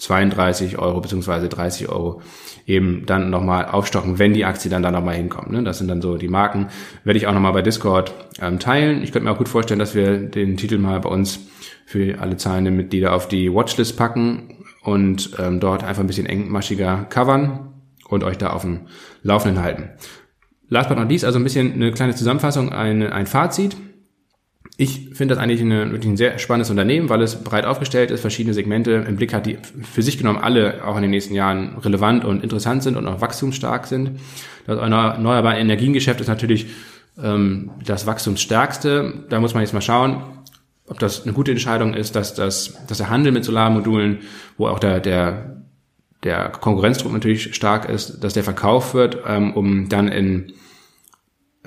[0.00, 2.22] 32 Euro beziehungsweise 30 Euro
[2.66, 5.50] eben dann nochmal aufstocken, wenn die Aktie dann da nochmal hinkommt.
[5.50, 5.62] Ne?
[5.62, 6.68] Das sind dann so die Marken.
[7.04, 9.02] Werde ich auch nochmal bei Discord ähm, teilen.
[9.02, 11.40] Ich könnte mir auch gut vorstellen, dass wir den Titel mal bei uns
[11.86, 17.04] für alle zahlenden Mitglieder auf die Watchlist packen und ähm, dort einfach ein bisschen engmaschiger
[17.10, 17.74] covern
[18.08, 18.86] und euch da auf dem
[19.22, 19.90] Laufenden halten.
[20.68, 23.76] Last but not least, also ein bisschen eine kleine Zusammenfassung, ein, ein Fazit.
[24.80, 28.22] Ich finde das eigentlich eine, wirklich ein sehr spannendes Unternehmen, weil es breit aufgestellt ist,
[28.22, 31.76] verschiedene Segmente im Blick hat, die für sich genommen alle auch in den nächsten Jahren
[31.76, 34.20] relevant und interessant sind und auch wachstumsstark sind.
[34.66, 36.68] Das erneuerbare Energiengeschäft ist natürlich
[37.22, 39.26] ähm, das wachstumsstärkste.
[39.28, 40.22] Da muss man jetzt mal schauen,
[40.86, 44.20] ob das eine gute Entscheidung ist, dass, das, dass der Handel mit Solarmodulen,
[44.56, 45.62] wo auch der, der,
[46.24, 50.54] der Konkurrenzdruck natürlich stark ist, dass der verkauft wird, ähm, um dann in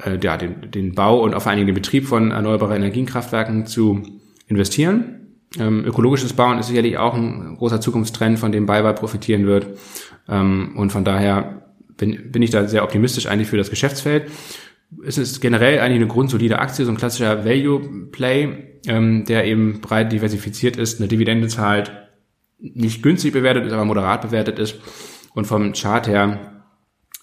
[0.01, 4.03] äh, ja, den, den Bau und allen Dingen den Betrieb von erneuerbaren Energienkraftwerken zu
[4.47, 5.23] investieren.
[5.59, 9.67] Ähm, ökologisches Bauen ist sicherlich auch ein großer Zukunftstrend, von dem BayWa profitieren wird.
[10.27, 11.63] Ähm, und von daher
[11.97, 14.31] bin, bin ich da sehr optimistisch eigentlich für das Geschäftsfeld.
[15.05, 19.81] Es ist generell eigentlich eine grundsolide Aktie, so ein klassischer Value Play, ähm, der eben
[19.81, 21.91] breit diversifiziert ist, eine Dividende zahlt,
[22.59, 24.79] nicht günstig bewertet ist, aber moderat bewertet ist
[25.33, 26.63] und vom Chart her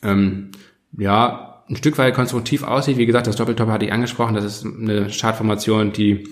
[0.03, 0.51] ähm,
[0.97, 2.99] ja ein Stück weit konstruktiv aussieht.
[2.99, 6.29] Wie gesagt, das Doppeltop hatte ich angesprochen, das ist eine Chartformation, die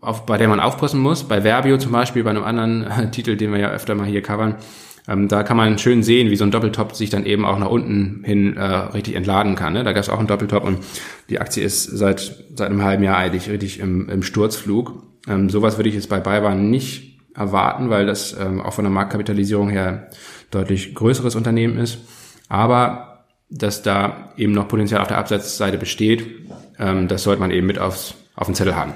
[0.00, 1.24] auf, bei der man aufpassen muss.
[1.24, 4.22] Bei Verbio zum Beispiel, bei einem anderen äh, Titel, den wir ja öfter mal hier
[4.22, 4.56] covern,
[5.08, 7.70] ähm, da kann man schön sehen, wie so ein Doppeltop sich dann eben auch nach
[7.70, 9.72] unten hin äh, richtig entladen kann.
[9.72, 9.84] Ne?
[9.84, 10.78] Da gab es auch einen Doppeltop und
[11.30, 15.02] die Aktie ist seit seit einem halben Jahr eigentlich richtig im, im Sturzflug.
[15.28, 18.92] Ähm, sowas würde ich jetzt bei BayWa nicht erwarten, weil das ähm, auch von der
[18.92, 20.10] Marktkapitalisierung her
[20.50, 21.98] deutlich größeres Unternehmen ist.
[22.48, 23.15] Aber
[23.48, 26.24] dass da eben noch Potenzial auf der Absatzseite besteht,
[26.78, 28.94] ähm, das sollte man eben mit aufs, auf den Zettel haben.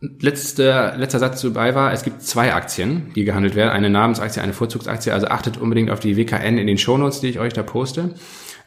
[0.00, 3.70] Letzter, letzter Satz zubei war, es gibt zwei Aktien, die gehandelt werden.
[3.70, 5.12] Eine Namensaktie, eine Vorzugsaktie.
[5.12, 8.14] Also achtet unbedingt auf die WKN in den Shownotes, die ich euch da poste.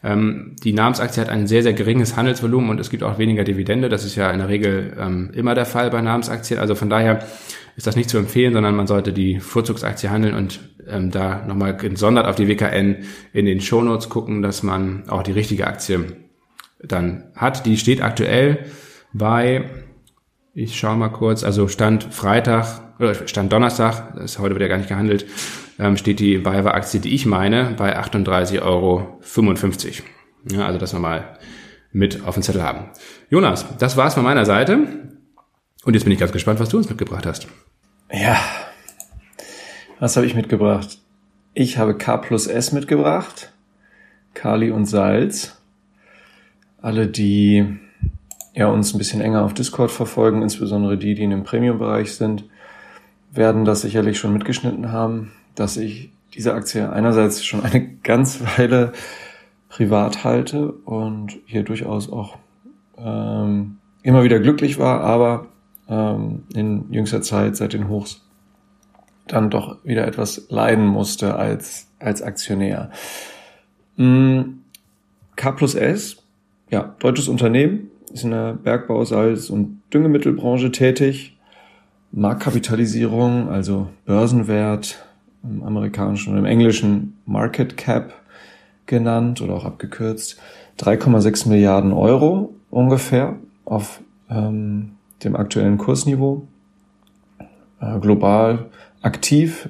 [0.01, 3.89] Ähm, die Namensaktie hat ein sehr, sehr geringes Handelsvolumen und es gibt auch weniger Dividende.
[3.89, 6.59] Das ist ja in der Regel ähm, immer der Fall bei Namensaktien.
[6.59, 7.25] Also von daher
[7.75, 11.76] ist das nicht zu empfehlen, sondern man sollte die Vorzugsaktie handeln und ähm, da nochmal
[11.76, 12.98] gesondert auf die WKN
[13.34, 16.17] in den Shownotes gucken, dass man auch die richtige Aktie
[16.82, 17.65] dann hat.
[17.65, 18.65] Die steht aktuell
[19.13, 19.69] bei
[20.56, 24.78] ich schaue mal kurz, also Stand Freitag, oder Stand Donnerstag, das ist heute wieder gar
[24.78, 25.26] nicht gehandelt,
[25.78, 29.19] ähm, steht die BayWa-Aktie, die ich meine, bei 38,55 Euro.
[30.50, 31.38] Ja, also das nochmal
[31.91, 32.91] mit auf dem Zettel haben.
[33.30, 34.78] Jonas, das war's von meiner Seite.
[35.84, 37.48] Und jetzt bin ich ganz gespannt, was du uns mitgebracht hast.
[38.12, 38.38] Ja,
[39.99, 40.99] was habe ich mitgebracht?
[41.53, 43.53] Ich habe K plus S mitgebracht.
[44.34, 45.62] Kali und Salz.
[46.81, 47.65] Alle, die
[48.53, 52.45] ja, uns ein bisschen enger auf Discord verfolgen, insbesondere die, die in dem Premium-Bereich sind,
[53.31, 58.93] werden das sicherlich schon mitgeschnitten haben, dass ich diese Aktie einerseits schon eine ganz Weile
[59.69, 62.38] privat halte und hier durchaus auch
[62.97, 65.47] ähm, immer wieder glücklich war, aber
[65.89, 68.24] ähm, in jüngster Zeit seit den Hochs
[69.27, 72.91] dann doch wieder etwas leiden musste als, als Aktionär.
[73.97, 74.41] Mm,
[75.35, 76.23] K plus S,
[76.69, 81.38] ja, deutsches Unternehmen, ist in der Bergbau-, Salz- und Düngemittelbranche tätig.
[82.11, 85.05] Marktkapitalisierung, also Börsenwert,
[85.43, 88.13] im amerikanischen und im englischen Market Cap
[88.85, 90.39] genannt oder auch abgekürzt,
[90.79, 93.35] 3,6 Milliarden Euro ungefähr
[93.65, 94.91] auf ähm,
[95.23, 96.47] dem aktuellen Kursniveau.
[97.79, 98.69] Äh, global
[99.05, 99.69] aktiv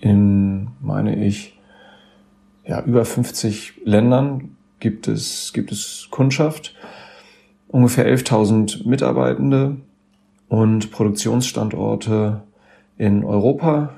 [0.00, 1.58] in, meine ich,
[2.66, 6.74] ja, über 50 Ländern gibt es, gibt es Kundschaft
[7.68, 9.76] ungefähr 11.000 Mitarbeitende
[10.48, 12.42] und Produktionsstandorte
[12.98, 13.94] in Europa,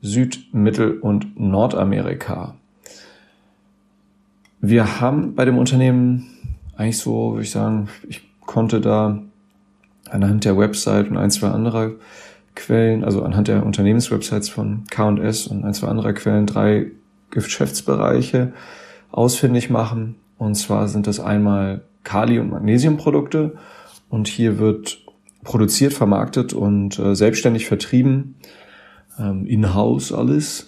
[0.00, 2.54] Süd-, Mittel- und Nordamerika.
[4.60, 6.26] Wir haben bei dem Unternehmen
[6.76, 9.18] eigentlich so, würde ich sagen, ich konnte da
[10.08, 11.92] anhand der Website und ein, zwei anderer
[12.54, 16.86] Quellen, also anhand der Unternehmenswebsites von K&S und ein, zwei anderer Quellen drei
[17.30, 18.52] Geschäftsbereiche
[19.10, 20.16] ausfindig machen.
[20.38, 23.56] Und zwar sind das einmal Kali- und Magnesiumprodukte.
[24.08, 24.98] Und hier wird
[25.44, 28.36] produziert, vermarktet und äh, selbstständig vertrieben,
[29.18, 30.66] ähm, in-house alles.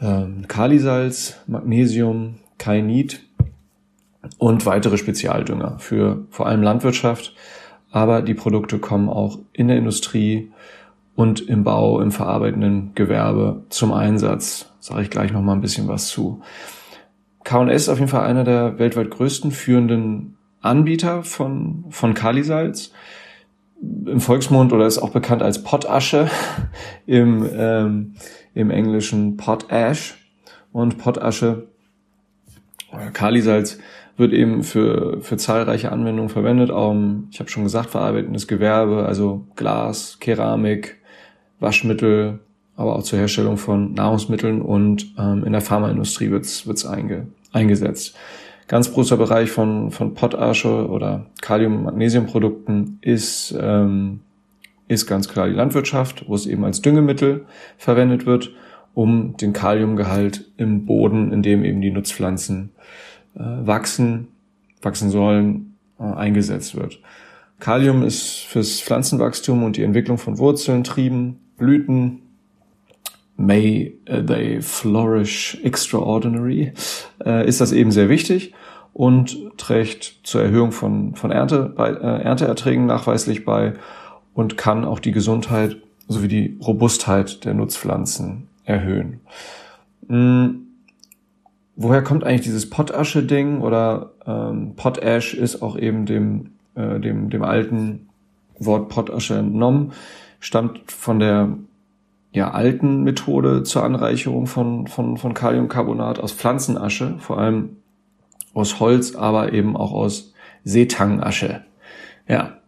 [0.00, 3.20] Ähm, Kalisalz, Magnesium, Kainit
[4.38, 7.34] und weitere Spezialdünger für vor allem Landwirtschaft.
[7.90, 10.52] Aber die Produkte kommen auch in der Industrie
[11.20, 14.72] und im Bau, im verarbeitenden Gewerbe zum Einsatz.
[14.80, 16.40] Sage ich gleich noch mal ein bisschen was zu.
[17.44, 22.92] K&S ist auf jeden Fall einer der weltweit größten führenden Anbieter von, von Kalisalz.
[23.82, 26.30] Im Volksmund oder ist auch bekannt als Potasche
[27.06, 28.14] im, ähm,
[28.54, 30.16] im englischen Potash.
[30.72, 31.66] Und Potasche,
[33.12, 33.78] Kalisalz,
[34.16, 36.70] wird eben für, für zahlreiche Anwendungen verwendet.
[36.70, 36.96] Auch,
[37.30, 40.99] ich habe schon gesagt, verarbeitendes Gewerbe, also Glas, Keramik,
[41.60, 42.40] Waschmittel,
[42.76, 48.16] aber auch zur Herstellung von Nahrungsmitteln und ähm, in der Pharmaindustrie wird's wird's einge, eingesetzt.
[48.68, 54.20] Ganz großer Bereich von, von Potasche oder Kalium-Magnesium-Produkten ist, ähm,
[54.86, 57.46] ist ganz klar die Landwirtschaft, wo es eben als Düngemittel
[57.78, 58.52] verwendet wird,
[58.94, 62.70] um den Kaliumgehalt im Boden, in dem eben die Nutzpflanzen
[63.34, 64.28] äh, wachsen,
[64.82, 67.00] wachsen sollen, äh, eingesetzt wird.
[67.58, 72.22] Kalium ist fürs Pflanzenwachstum und die Entwicklung von Wurzeln, Trieben, Blüten,
[73.36, 76.72] May they flourish extraordinary,
[77.24, 78.52] äh, ist das eben sehr wichtig
[78.92, 83.74] und trägt zur Erhöhung von, von Ernte, bei, äh, Ernteerträgen nachweislich bei
[84.34, 89.20] und kann auch die Gesundheit sowie die Robustheit der Nutzpflanzen erhöhen.
[90.08, 90.66] Hm,
[91.76, 97.42] woher kommt eigentlich dieses Pottasche-Ding oder ähm, Potash ist auch eben dem, äh, dem, dem
[97.42, 98.08] alten
[98.58, 99.92] Wort Pottasche entnommen,
[100.40, 101.56] stammt von der
[102.32, 107.76] ja, alten Methode zur Anreicherung von, von, von Kaliumcarbonat aus Pflanzenasche, vor allem
[108.54, 110.32] aus Holz, aber eben auch aus
[110.64, 111.62] Seetangasche.
[112.28, 112.58] Ja,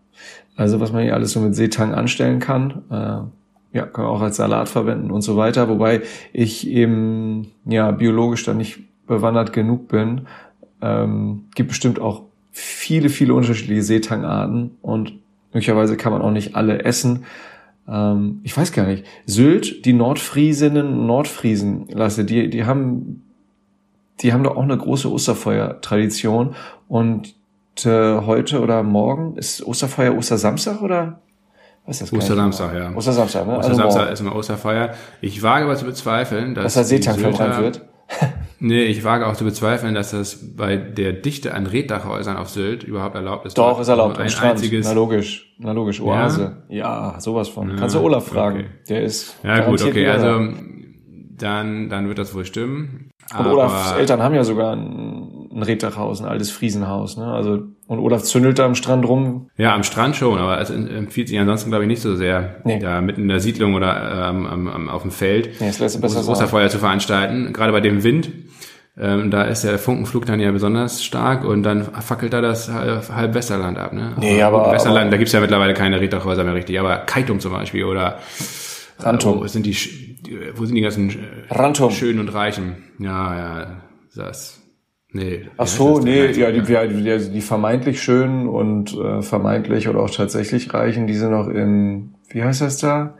[0.57, 4.21] also was man hier alles so mit Seetang anstellen kann, äh, ja, kann man auch
[4.21, 9.89] als Salat verwenden und so weiter, wobei ich eben ja biologisch da nicht bewandert genug
[9.89, 10.23] bin.
[10.81, 15.15] Ähm, gibt bestimmt auch viele, viele unterschiedliche Seetangarten und
[15.53, 17.25] möglicherweise kann man auch nicht alle essen.
[17.89, 19.05] Ähm, ich weiß gar nicht.
[19.27, 23.23] Sylt, die Nordfriesinnen Nordfriesen, Lasse, die, die haben,
[24.21, 26.55] die haben doch auch eine große Osterfeuer-Tradition
[26.89, 27.35] und
[27.85, 31.21] äh, heute oder morgen ist Osterfeuer Ostersamstag oder?
[31.87, 32.19] Was ist das?
[32.19, 32.95] Ostersamstag, ja.
[32.95, 33.59] Ostersamstag, ne?
[33.59, 34.95] Ostersamstag also ist immer Osterfeuer.
[35.21, 36.65] Ich wage aber zu bezweifeln, dass.
[36.65, 37.83] Dass da Seetang verbrannt wird.
[38.61, 42.83] Nee, ich wage auch zu bezweifeln, dass das bei der Dichte an Reddachhäusern auf Sylt
[42.83, 43.59] überhaupt erlaubt ist.
[43.59, 44.19] Doch, ist erlaubt.
[44.19, 44.53] Ein Strand.
[44.53, 44.87] einziges.
[44.87, 46.65] Na logisch, na logisch, Oase.
[46.69, 47.71] Ja, ja sowas von.
[47.71, 48.61] Ja, Kannst du Olaf fragen?
[48.61, 48.69] Okay.
[48.89, 49.37] Der ist.
[49.43, 50.53] Ja gut, okay, also
[51.39, 53.11] dann, dann wird das wohl stimmen.
[53.39, 55.12] Und Olafs Eltern haben ja sogar ein,
[55.55, 57.17] ein Reddachhaus, ein altes Friesenhaus.
[57.17, 57.27] Ne?
[57.27, 59.51] Also und Olaf zündelt da am Strand rum.
[59.57, 62.79] Ja, am Strand schon, aber es empfiehlt sich ansonsten, glaube ich, nicht so sehr, nee.
[62.79, 66.69] da mitten in der Siedlung oder ähm, am, auf dem Feld nee, das besser Osterfeuer
[66.69, 67.53] zu veranstalten.
[67.53, 68.31] Gerade bei dem Wind.
[68.99, 73.33] Ähm, da ist der Funkenflug dann ja besonders stark und dann fackelt da das halb
[73.33, 73.95] Westerland ab.
[73.95, 74.13] Ne?
[74.19, 77.41] Nee, aber, aber Westerland, aber, da gibt's ja mittlerweile keine Reddachhäuser mehr richtig, aber Kaitum
[77.41, 78.19] zum Beispiel oder
[78.99, 79.41] Rantum.
[79.41, 79.77] Wo sind die,
[80.55, 81.15] wo sind die ganzen äh,
[81.51, 81.91] Rantum.
[81.91, 82.77] schönen und reichen?
[82.99, 83.67] Ja, ja,
[84.15, 84.62] das.
[85.13, 85.47] Nee.
[85.59, 90.73] Ach so, nee, ja, die, die, die vermeintlich schönen und äh, vermeintlich oder auch tatsächlich
[90.73, 93.15] reichen, die sind noch in, wie heißt das da?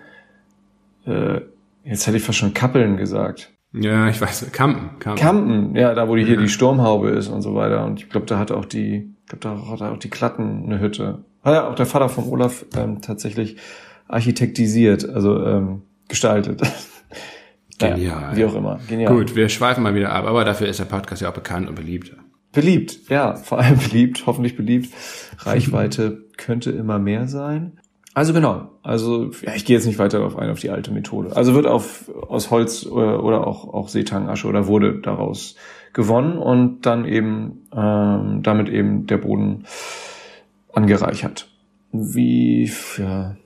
[1.05, 1.43] Äh,
[1.85, 3.53] jetzt hätte ich fast schon Kappeln gesagt.
[3.75, 4.99] Ja, ich weiß, Kampen.
[4.99, 6.41] Kampen, Kampen ja, da wo die hier ja.
[6.41, 7.85] die Sturmhaube ist und so weiter.
[7.85, 10.81] Und ich glaube, da hat auch die, ich glaube, da hat auch die Klatten eine
[10.81, 11.25] Hütte.
[11.43, 13.57] Ah ja, auch der Vater von Olaf ähm, tatsächlich
[14.09, 16.63] architektisiert, also ähm, gestaltet.
[17.79, 18.31] Genial.
[18.31, 18.81] Ja, wie auch immer.
[18.89, 19.13] Genial.
[19.13, 21.75] Gut, wir schweifen mal wieder ab, aber dafür ist der Podcast ja auch bekannt und
[21.75, 22.13] beliebt.
[22.53, 24.93] Beliebt, ja, vor allem beliebt, hoffentlich beliebt.
[25.39, 27.79] Reichweite könnte immer mehr sein.
[28.15, 31.35] Also genau, also ja, ich gehe jetzt nicht weiter darauf ein, auf die alte Methode.
[31.35, 35.57] Also wird auf, aus Holz oder, oder auch, auch Seetangasche oder wurde daraus
[35.95, 39.65] gewonnen und dann eben ähm, damit eben der Boden
[40.75, 41.49] angereichert.
[41.91, 43.37] Wie, ja.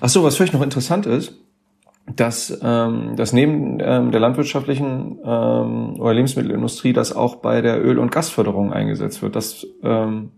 [0.00, 1.34] Ach so, was vielleicht noch interessant ist,
[2.14, 7.98] dass, ähm, dass neben ähm, der landwirtschaftlichen ähm, oder Lebensmittelindustrie das auch bei der Öl-
[7.98, 9.34] und Gasförderung eingesetzt wird.
[9.34, 10.30] Das, ähm,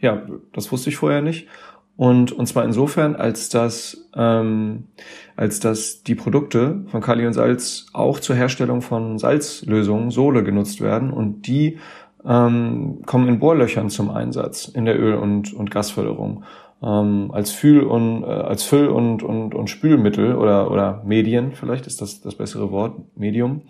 [0.00, 1.48] ja, das wusste ich vorher nicht.
[1.96, 4.88] Und, und zwar insofern, als dass, ähm,
[5.34, 10.82] als dass die Produkte von Kali und Salz auch zur Herstellung von Salzlösungen, Sohle genutzt
[10.82, 11.78] werden und die
[12.24, 16.44] ähm, kommen in Bohrlöchern zum Einsatz in der Öl- und, und Gasförderung
[16.82, 21.86] ähm, als Fühl- und äh, als Füll- und, und, und Spülmittel oder, oder Medien, vielleicht
[21.86, 23.62] ist das das bessere Wort, Medium.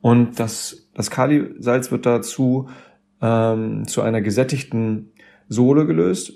[0.00, 2.68] Und das, das Kalisalz wird dazu
[3.20, 5.12] ähm, zu einer gesättigten
[5.48, 6.32] Sohle gelöst.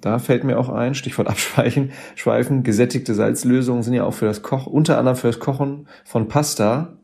[0.00, 4.42] Da fällt mir auch ein, Stichwort abschweifen, schweifen, gesättigte Salzlösungen sind ja auch für das
[4.42, 6.96] Koch, unter anderem für das Kochen von Pasta.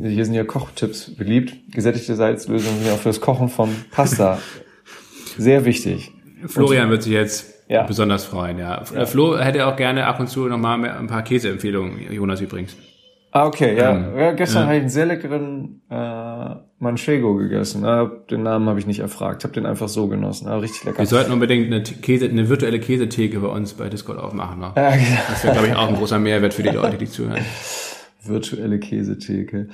[0.00, 1.72] Hier sind ja Kochtipps beliebt.
[1.72, 4.38] Gesättigte Salzlösungen sind ja auch für das Kochen von Pasta
[5.38, 6.12] sehr wichtig.
[6.46, 7.82] Florian wird sich jetzt ja.
[7.84, 8.82] besonders freuen, ja.
[8.94, 9.06] ja.
[9.06, 12.76] Flo hätte auch gerne ab und zu nochmal ein paar Käseempfehlungen, Jonas übrigens.
[13.36, 13.94] Ah, okay, ja.
[13.94, 14.66] Ähm, ja gestern ja.
[14.66, 17.84] habe ich einen sehr leckeren äh, Manchego gegessen.
[17.84, 20.48] Ah, den Namen habe ich nicht erfragt, habe den einfach so genossen.
[20.48, 21.00] Ah, richtig lecker.
[21.00, 24.60] Wir sollten unbedingt eine, Käse, eine virtuelle Käsetheke bei uns bei Discord aufmachen.
[24.60, 24.74] Noch.
[24.74, 25.20] Ja, genau.
[25.28, 27.44] Das wäre, glaube ich, auch ein großer Mehrwert für die Leute, die zuhören.
[28.22, 29.68] Virtuelle Käsetheke.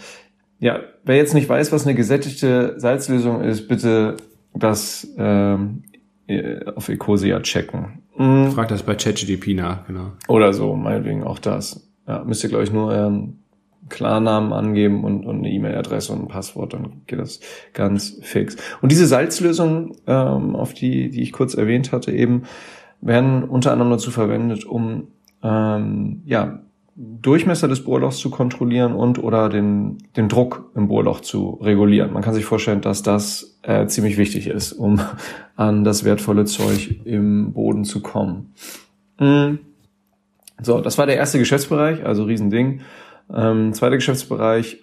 [0.59, 4.16] Ja, wer jetzt nicht weiß, was eine gesättigte Salzlösung ist, bitte
[4.55, 5.91] das ähm, äh,
[6.76, 8.02] auf Ecosia checken.
[8.16, 8.52] Mhm.
[8.52, 10.12] Frag das bei ChatGDP nach, genau.
[10.28, 11.88] Oder so, meinetwegen auch das.
[12.06, 13.42] Ja, müsst ihr, glaube ich, nur euren
[13.88, 17.40] Klarnamen angeben und, und eine E-Mail-Adresse und ein Passwort, dann geht das
[17.74, 18.56] ganz fix.
[18.80, 22.44] Und diese Salzlösungen, ähm, auf die, die ich kurz erwähnt hatte, eben,
[23.00, 25.08] werden unter anderem dazu verwendet, um
[25.42, 26.62] ähm, ja,
[26.94, 32.12] Durchmesser des Bohrlochs zu kontrollieren und oder den, den Druck im Bohrloch zu regulieren.
[32.12, 35.00] Man kann sich vorstellen, dass das äh, ziemlich wichtig ist, um
[35.57, 38.52] an das wertvolle Zeug im Boden zu kommen.
[39.18, 39.61] Mhm.
[40.61, 42.83] So, das war der erste Geschäftsbereich, also Riesending.
[43.35, 44.83] Ähm, zweiter Geschäftsbereich,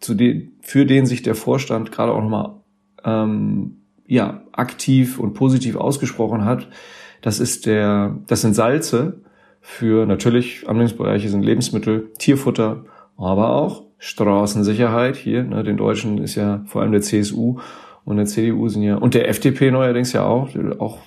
[0.00, 2.54] zu den, für den sich der Vorstand gerade auch nochmal
[3.04, 6.68] ähm, ja aktiv und positiv ausgesprochen hat.
[7.22, 9.23] Das ist der, das sind Salze
[9.66, 12.84] für natürlich Anwendungsbereiche sind Lebensmittel, Tierfutter,
[13.16, 15.42] aber auch Straßensicherheit hier.
[15.42, 17.60] Ne, den Deutschen ist ja vor allem der CSU
[18.04, 20.98] und der CDU sind ja und der FDP neuerdings ja auch auch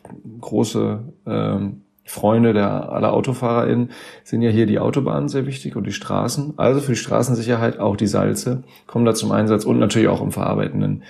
[0.42, 3.92] große ähm, Freunde der aller AutofahrerInnen
[4.24, 6.56] sind ja hier die Autobahnen sehr wichtig und die Straßen.
[6.58, 10.32] Also für die Straßensicherheit auch die Salze kommen da zum Einsatz und natürlich auch im
[10.32, 11.04] verarbeitenden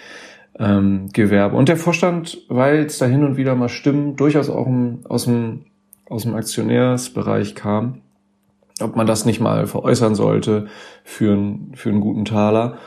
[0.60, 1.56] ähm, Gewerbe.
[1.56, 5.26] Und der Vorstand, weil es da hin und wieder mal Stimmen durchaus auch im, aus,
[5.26, 5.67] dem,
[6.10, 8.02] aus dem Aktionärsbereich kam,
[8.80, 10.68] ob man das nicht mal veräußern sollte
[11.04, 12.78] für, ein, für einen guten Taler,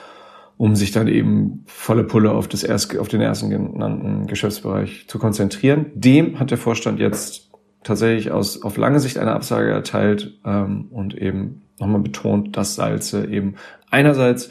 [0.57, 5.19] um sich dann eben volle Pulle auf, das erst, auf den ersten genannten Geschäftsbereich zu
[5.19, 5.87] konzentrieren.
[5.95, 7.51] Dem hat der Vorstand jetzt
[7.83, 13.27] tatsächlich aus, auf lange Sicht eine Absage erteilt ähm, und eben nochmal betont, dass Salze
[13.27, 13.55] eben
[13.91, 14.51] einerseits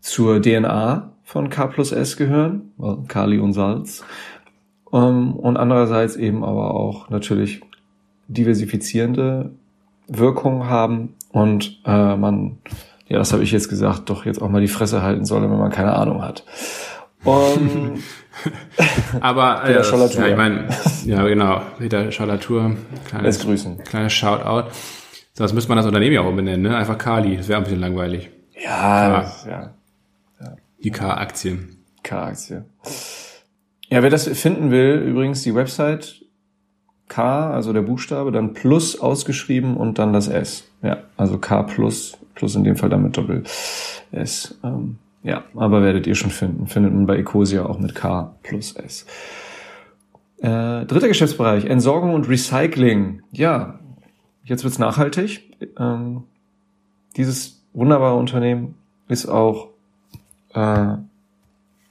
[0.00, 4.04] zur DNA von K plus S gehören, also Kali und Salz,
[4.92, 7.62] ähm, und andererseits eben aber auch natürlich
[8.28, 9.50] diversifizierende
[10.08, 12.58] Wirkung haben und äh, man,
[13.06, 15.58] ja, das habe ich jetzt gesagt, doch jetzt auch mal die Fresse halten soll, wenn
[15.58, 16.44] man keine Ahnung hat.
[17.24, 18.02] Und
[19.20, 20.68] Aber äh, ja, ich meine,
[21.04, 23.78] ja genau, Peter Schalatur, kleines grüßen.
[23.84, 24.70] Kleines Shoutout.
[25.34, 26.76] Sonst müsste man das Unternehmen ja auch benennen, ne?
[26.76, 28.30] Einfach Kali, das wäre ein bisschen langweilig.
[28.62, 29.74] Ja, das, ja.
[30.82, 31.84] Die K-Aktien.
[32.02, 32.64] K-Aktie.
[33.88, 36.21] Ja, wer das finden will, übrigens die Website
[37.12, 40.64] K, also der Buchstabe, dann plus ausgeschrieben und dann das S.
[40.82, 43.44] Ja, also K plus, plus in dem Fall dann mit Doppel
[44.12, 44.58] S.
[44.64, 46.68] Ähm, ja, aber werdet ihr schon finden.
[46.68, 49.04] Findet man bei Ecosia auch mit K plus S.
[50.38, 53.20] Äh, dritter Geschäftsbereich, Entsorgung und Recycling.
[53.30, 53.78] Ja,
[54.44, 55.52] jetzt wird's nachhaltig.
[55.78, 56.22] Ähm,
[57.18, 58.74] dieses wunderbare Unternehmen
[59.08, 59.68] ist auch
[60.54, 60.94] äh,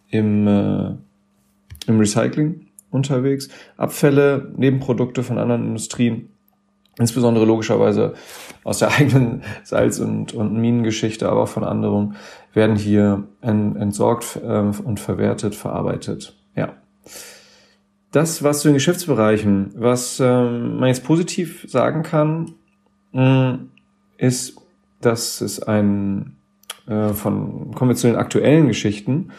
[0.09, 0.95] im, äh,
[1.85, 3.49] im Recycling unterwegs.
[3.77, 6.29] Abfälle, Nebenprodukte von anderen Industrien,
[6.99, 8.13] insbesondere logischerweise
[8.63, 12.15] aus der eigenen Salz- und, und Minengeschichte, aber auch von anderen,
[12.53, 16.37] werden hier entsorgt äh, und verwertet, verarbeitet.
[16.55, 16.73] Ja.
[18.11, 22.55] Das, was zu den Geschäftsbereichen, was ähm, man jetzt positiv sagen kann,
[23.13, 23.59] mh,
[24.17, 24.57] ist,
[24.99, 26.35] dass es ein
[26.87, 29.31] äh, von konventionellen aktuellen Geschichten ähm,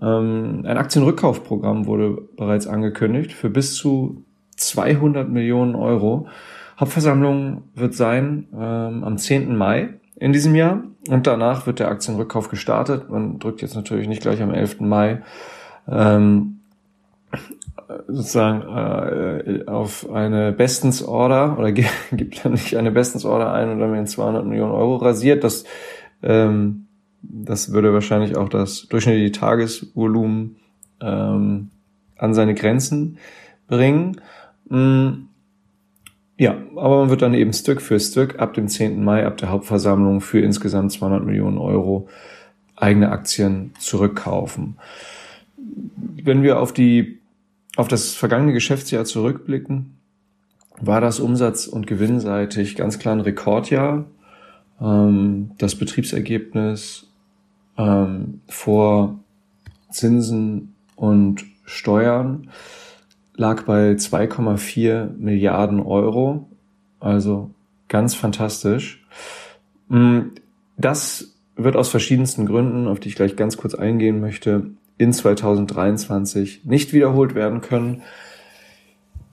[0.00, 4.24] ein Aktienrückkaufprogramm wurde bereits angekündigt für bis zu
[4.56, 6.28] 200 Millionen Euro.
[6.78, 9.56] Hauptversammlung wird sein ähm, am 10.
[9.56, 13.08] Mai in diesem Jahr und danach wird der Aktienrückkauf gestartet.
[13.10, 14.80] Man drückt jetzt natürlich nicht gleich am 11.
[14.80, 15.22] Mai
[15.88, 16.60] ähm,
[18.08, 24.06] sozusagen äh, auf eine Bestensorder oder gibt dann nicht eine Bestensorder ein und dann werden
[24.06, 25.44] 200 Millionen Euro rasiert.
[25.44, 25.64] Das
[26.22, 26.85] ähm,
[27.28, 30.56] das würde wahrscheinlich auch das durchschnittliche Tagesvolumen
[31.00, 31.70] ähm,
[32.16, 33.18] an seine Grenzen
[33.68, 34.20] bringen.
[34.68, 35.26] Mm,
[36.38, 39.02] ja, aber man wird dann eben Stück für Stück ab dem 10.
[39.02, 42.08] Mai, ab der Hauptversammlung für insgesamt 200 Millionen Euro
[42.76, 44.76] eigene Aktien zurückkaufen.
[45.56, 47.20] Wenn wir auf die,
[47.76, 49.96] auf das vergangene Geschäftsjahr zurückblicken,
[50.78, 54.04] war das Umsatz- und gewinnseitig ganz klar ein Rekordjahr.
[54.80, 57.05] Ähm, das Betriebsergebnis
[57.78, 59.18] ähm, vor
[59.90, 62.48] Zinsen und Steuern
[63.34, 66.48] lag bei 2,4 Milliarden Euro.
[67.00, 67.50] Also
[67.88, 69.04] ganz fantastisch.
[69.88, 70.20] Mm,
[70.76, 76.64] das wird aus verschiedensten Gründen, auf die ich gleich ganz kurz eingehen möchte, in 2023
[76.64, 78.02] nicht wiederholt werden können.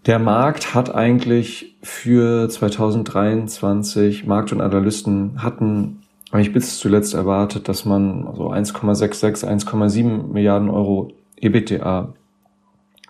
[0.06, 6.03] Der Markt hat eigentlich für 2023, Markt und Analysten hatten
[6.34, 12.14] eigentlich bis zuletzt erwartet, dass man so 1,66, 1,7 Milliarden Euro EBITDA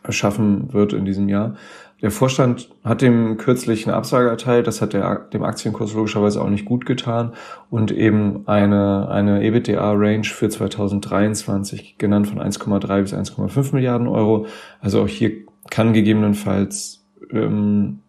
[0.09, 1.55] schaffen wird in diesem Jahr.
[2.01, 6.49] Der Vorstand hat dem kürzlich eine Absage erteilt, das hat der, dem Aktienkurs logischerweise auch
[6.49, 7.31] nicht gut getan
[7.69, 14.47] und eben eine, eine EBITDA-Range für 2023 genannt von 1,3 bis 1,5 Milliarden Euro.
[14.81, 15.31] Also auch hier
[15.69, 17.99] kann gegebenenfalls ähm,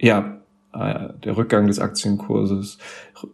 [0.00, 0.39] ja
[0.72, 2.78] der Rückgang des Aktienkurses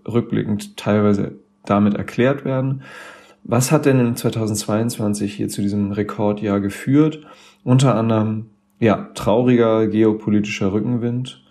[0.06, 2.82] rückblickend teilweise damit erklärt werden.
[3.44, 7.26] Was hat denn in 2022 hier zu diesem Rekordjahr geführt?
[7.62, 8.46] Unter anderem
[8.78, 11.44] ja trauriger geopolitischer Rückenwind,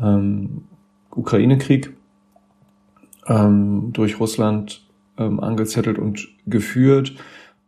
[0.00, 0.64] ähm,
[1.10, 1.94] Ukraine-Krieg
[3.26, 4.86] ähm, durch Russland
[5.18, 7.14] ähm, angezettelt und geführt,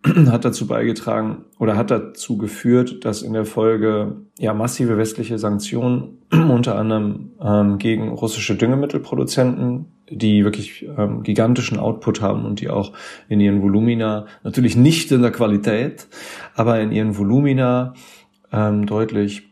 [0.31, 6.19] hat dazu beigetragen oder hat dazu geführt, dass in der Folge ja massive westliche Sanktionen
[6.31, 12.93] unter anderem ähm, gegen russische Düngemittelproduzenten die wirklich ähm, gigantischen Output haben und die auch
[13.29, 16.09] in ihren Volumina, natürlich nicht in der Qualität,
[16.55, 17.95] aber in ihren Volumina
[18.53, 19.51] ähm, deutlich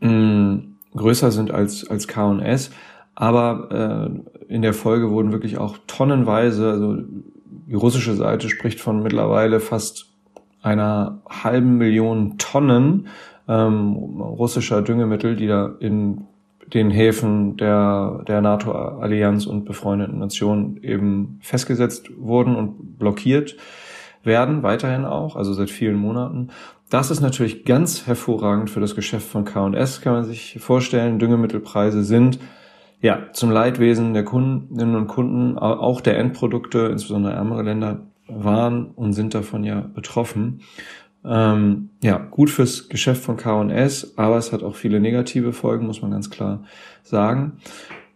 [0.00, 2.70] mh, mm, größer sind als, als K&S.
[3.14, 4.12] Aber
[4.48, 6.98] äh, in der Folge wurden wirklich auch tonnenweise, also
[7.66, 10.06] die russische Seite spricht von mittlerweile fast
[10.62, 13.08] einer halben Million Tonnen
[13.48, 16.26] ähm, russischer Düngemittel, die da in
[16.72, 23.56] den Häfen der, der NATO-Allianz und befreundeten Nationen eben festgesetzt wurden und blockiert
[24.24, 26.48] werden, weiterhin auch, also seit vielen Monaten.
[26.90, 31.18] Das ist natürlich ganz hervorragend für das Geschäft von K&S, kann man sich vorstellen.
[31.18, 32.40] Düngemittelpreise sind
[33.00, 39.12] ja zum Leidwesen der Kundinnen und Kunden, auch der Endprodukte, insbesondere ärmere Länder, waren und
[39.12, 40.60] sind davon ja betroffen.
[41.24, 46.02] Ähm, ja, gut fürs Geschäft von K&S, aber es hat auch viele negative Folgen, muss
[46.02, 46.64] man ganz klar
[47.02, 47.58] sagen.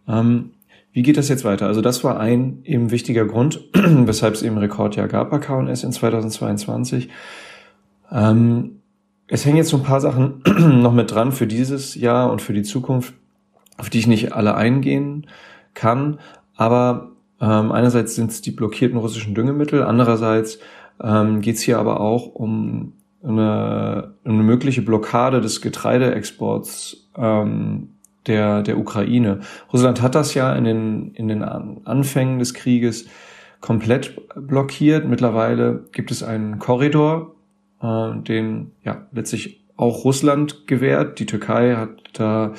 [0.06, 0.50] Ähm,
[0.92, 1.66] wie geht das jetzt weiter?
[1.66, 5.92] Also das war ein eben wichtiger Grund, weshalb es eben Rekordjahr gab bei K&S in
[5.92, 7.08] 2022.
[8.12, 8.80] Ähm,
[9.28, 10.42] es hängen jetzt so ein paar Sachen
[10.82, 13.14] noch mit dran für dieses Jahr und für die Zukunft,
[13.80, 15.26] auf die ich nicht alle eingehen
[15.74, 16.20] kann.
[16.54, 20.58] Aber ähm, einerseits sind es die blockierten russischen Düngemittel, andererseits
[21.02, 22.92] ähm, geht es hier aber auch um
[23.24, 27.94] eine, eine mögliche Blockade des Getreideexports ähm,
[28.26, 29.40] der, der Ukraine.
[29.72, 33.06] Russland hat das ja in den, in den Anfängen des Krieges
[33.60, 35.08] komplett blockiert.
[35.08, 37.34] Mittlerweile gibt es einen Korridor,
[37.80, 41.18] äh, den ja letztlich auch Russland gewährt.
[41.18, 42.52] Die Türkei hat da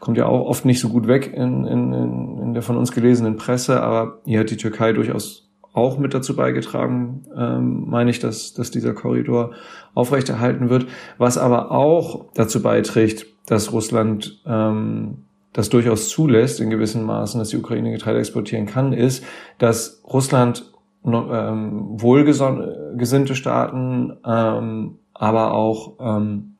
[0.00, 3.36] kommt ja auch oft nicht so gut weg in, in, in der von uns gelesenen
[3.36, 8.54] Presse, aber hier hat die Türkei durchaus auch mit dazu beigetragen, ähm, meine ich, dass,
[8.54, 9.52] dass dieser Korridor
[9.94, 10.86] aufrechterhalten wird.
[11.18, 15.18] Was aber auch dazu beiträgt, dass Russland ähm,
[15.52, 19.22] das durchaus zulässt, in gewissen Maßen, dass die Ukraine Getreide exportieren kann, ist,
[19.58, 20.72] dass Russland
[21.04, 26.55] ähm, wohlgesinnte Staaten, ähm, aber auch ähm,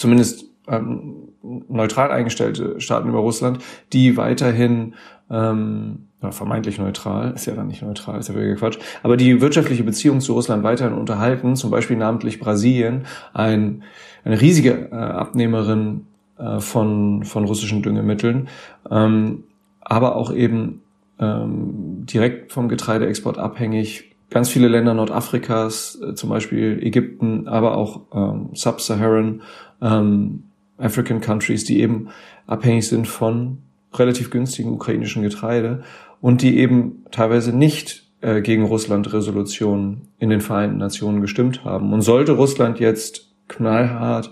[0.00, 1.28] zumindest ähm,
[1.68, 3.58] neutral eingestellte Staaten über Russland,
[3.92, 4.94] die weiterhin
[5.30, 9.84] ähm, vermeintlich neutral, ist ja dann nicht neutral, ist ja wirklich Quatsch, aber die wirtschaftliche
[9.84, 13.82] Beziehung zu Russland weiterhin unterhalten, zum Beispiel namentlich Brasilien, ein,
[14.24, 16.06] eine riesige äh, Abnehmerin
[16.38, 18.48] äh, von, von russischen Düngemitteln,
[18.90, 19.44] ähm,
[19.80, 20.82] aber auch eben
[21.18, 24.09] ähm, direkt vom Getreideexport abhängig.
[24.30, 29.42] Ganz viele Länder Nordafrikas, äh, zum Beispiel Ägypten, aber auch ähm, Sub-Saharan
[29.82, 30.44] ähm,
[30.78, 32.08] African Countries, die eben
[32.46, 33.58] abhängig sind von
[33.92, 35.82] relativ günstigen ukrainischen Getreide
[36.20, 41.92] und die eben teilweise nicht äh, gegen Russland Resolutionen in den Vereinten Nationen gestimmt haben.
[41.92, 44.30] Und sollte Russland jetzt knallhart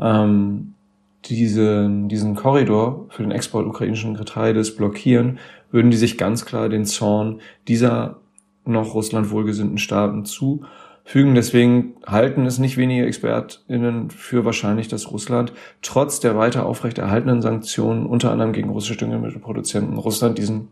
[0.00, 0.74] ähm,
[1.26, 5.38] diese, diesen Korridor für den Export ukrainischen Getreides blockieren,
[5.70, 8.16] würden die sich ganz klar den Zorn dieser
[8.68, 10.64] noch Russland wohlgesinnten Staaten zu
[11.04, 11.34] fügen.
[11.34, 15.52] Deswegen halten es nicht wenige ExpertInnen für wahrscheinlich, dass Russland
[15.82, 20.68] trotz der weiter aufrechterhaltenen Sanktionen, unter anderem gegen russische Düngemittelproduzenten, Russland diesen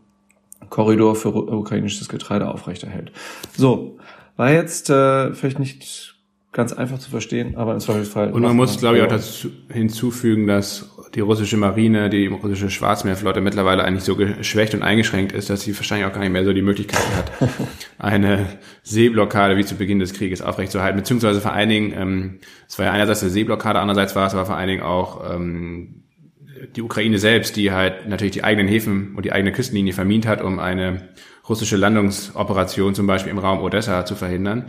[0.69, 3.11] Korridor für ukrainisches Getreide aufrechterhält.
[3.55, 3.97] So,
[4.35, 6.16] war jetzt äh, vielleicht nicht
[6.51, 8.31] ganz einfach zu verstehen, aber im Zweifelsfall.
[8.31, 13.41] Und man muss, glaube ich, auch dazu hinzufügen, dass die russische Marine, die russische Schwarzmeerflotte
[13.41, 16.53] mittlerweile eigentlich so geschwächt und eingeschränkt ist, dass sie wahrscheinlich auch gar nicht mehr so
[16.53, 17.31] die Möglichkeiten hat,
[17.99, 18.45] eine
[18.83, 20.97] Seeblockade wie zu Beginn des Krieges aufrechtzuerhalten.
[20.97, 24.45] Beziehungsweise vor allen Dingen, ähm, es war ja einerseits eine Seeblockade, andererseits war es aber
[24.45, 26.03] vor allen Dingen auch ähm,
[26.75, 30.41] die Ukraine selbst, die halt natürlich die eigenen Häfen und die eigene Küstenlinie vermint hat,
[30.41, 31.09] um eine
[31.47, 34.65] russische Landungsoperation zum Beispiel im Raum Odessa zu verhindern.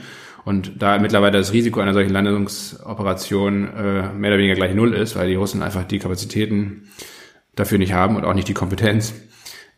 [0.49, 5.15] Und da mittlerweile das Risiko einer solchen Landungsoperation äh, mehr oder weniger gleich null ist,
[5.15, 6.89] weil die Russen einfach die Kapazitäten
[7.55, 9.13] dafür nicht haben und auch nicht die Kompetenz,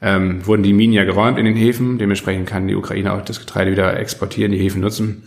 [0.01, 1.99] ähm, wurden die Minen ja geräumt in den Häfen.
[1.99, 5.25] Dementsprechend kann die Ukraine auch das Getreide wieder exportieren, die Häfen nutzen.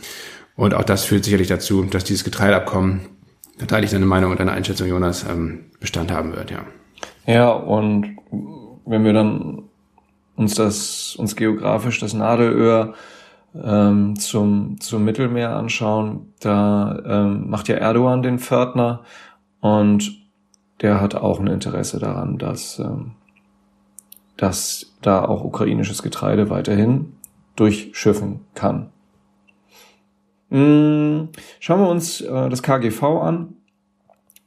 [0.56, 3.02] Und auch das führt sicherlich dazu, dass dieses Getreideabkommen,
[3.60, 6.64] da teile ich deine Meinung und deine Einschätzung, Jonas, ähm, Bestand haben wird, ja.
[7.26, 8.16] Ja, und
[8.86, 9.64] wenn wir dann
[10.38, 12.94] uns das, uns geografisch das Nadelöhr
[13.62, 19.02] ähm, zum, zum Mittelmeer anschauen, da ähm, macht ja Erdogan den Pförtner
[19.62, 20.12] und
[20.82, 23.12] der hat auch ein Interesse daran, dass, ähm,
[24.38, 27.14] dass da auch ukrainisches Getreide weiterhin
[27.56, 28.90] durchschiffen kann.
[30.50, 31.30] Hm,
[31.60, 33.56] schauen wir uns äh, das KGV an.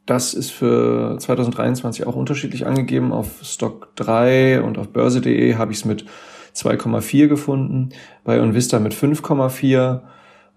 [0.05, 3.13] Das ist für 2023 auch unterschiedlich angegeben.
[3.13, 6.07] Auf Stock 3 und auf börse.de habe ich es mit
[6.57, 7.91] 2,4 gefunden,
[8.25, 10.01] bei Onvista mit 5,4.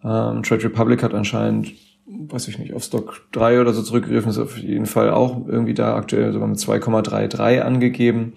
[0.04, 1.74] Ähm, Trade Republic hat anscheinend,
[2.06, 5.74] weiß ich nicht, auf Stock 3 oder so zurückgegriffen, ist auf jeden Fall auch irgendwie
[5.74, 8.34] da aktuell sogar mit 2,33 angegeben.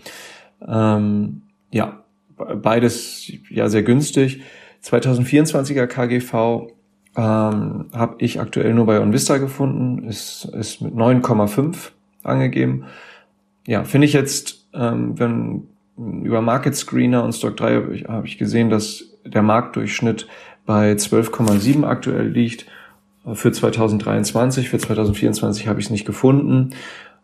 [0.66, 2.02] Ähm, ja,
[2.36, 4.42] beides ja sehr günstig.
[4.84, 6.72] 2024er KGV
[7.16, 11.90] ähm, habe ich aktuell nur bei OnVista gefunden, ist, ist mit 9,5
[12.22, 12.86] angegeben.
[13.66, 15.68] Ja, finde ich jetzt, ähm, wenn
[16.22, 20.26] über Market Screener und Stock 3 habe ich, hab ich gesehen, dass der Marktdurchschnitt
[20.66, 22.66] bei 12,7 aktuell liegt
[23.32, 24.68] für 2023.
[24.68, 26.70] Für 2024 habe ich es nicht gefunden.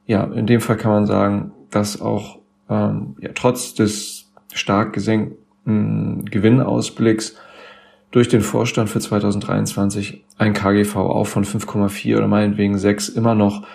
[0.07, 6.25] Ja, in dem Fall kann man sagen, dass auch ähm, ja, trotz des stark gesenkten
[6.25, 7.37] Gewinnausblicks
[8.11, 13.67] durch den Vorstand für 2023 ein KGV auch von 5,4 oder meinetwegen 6 immer noch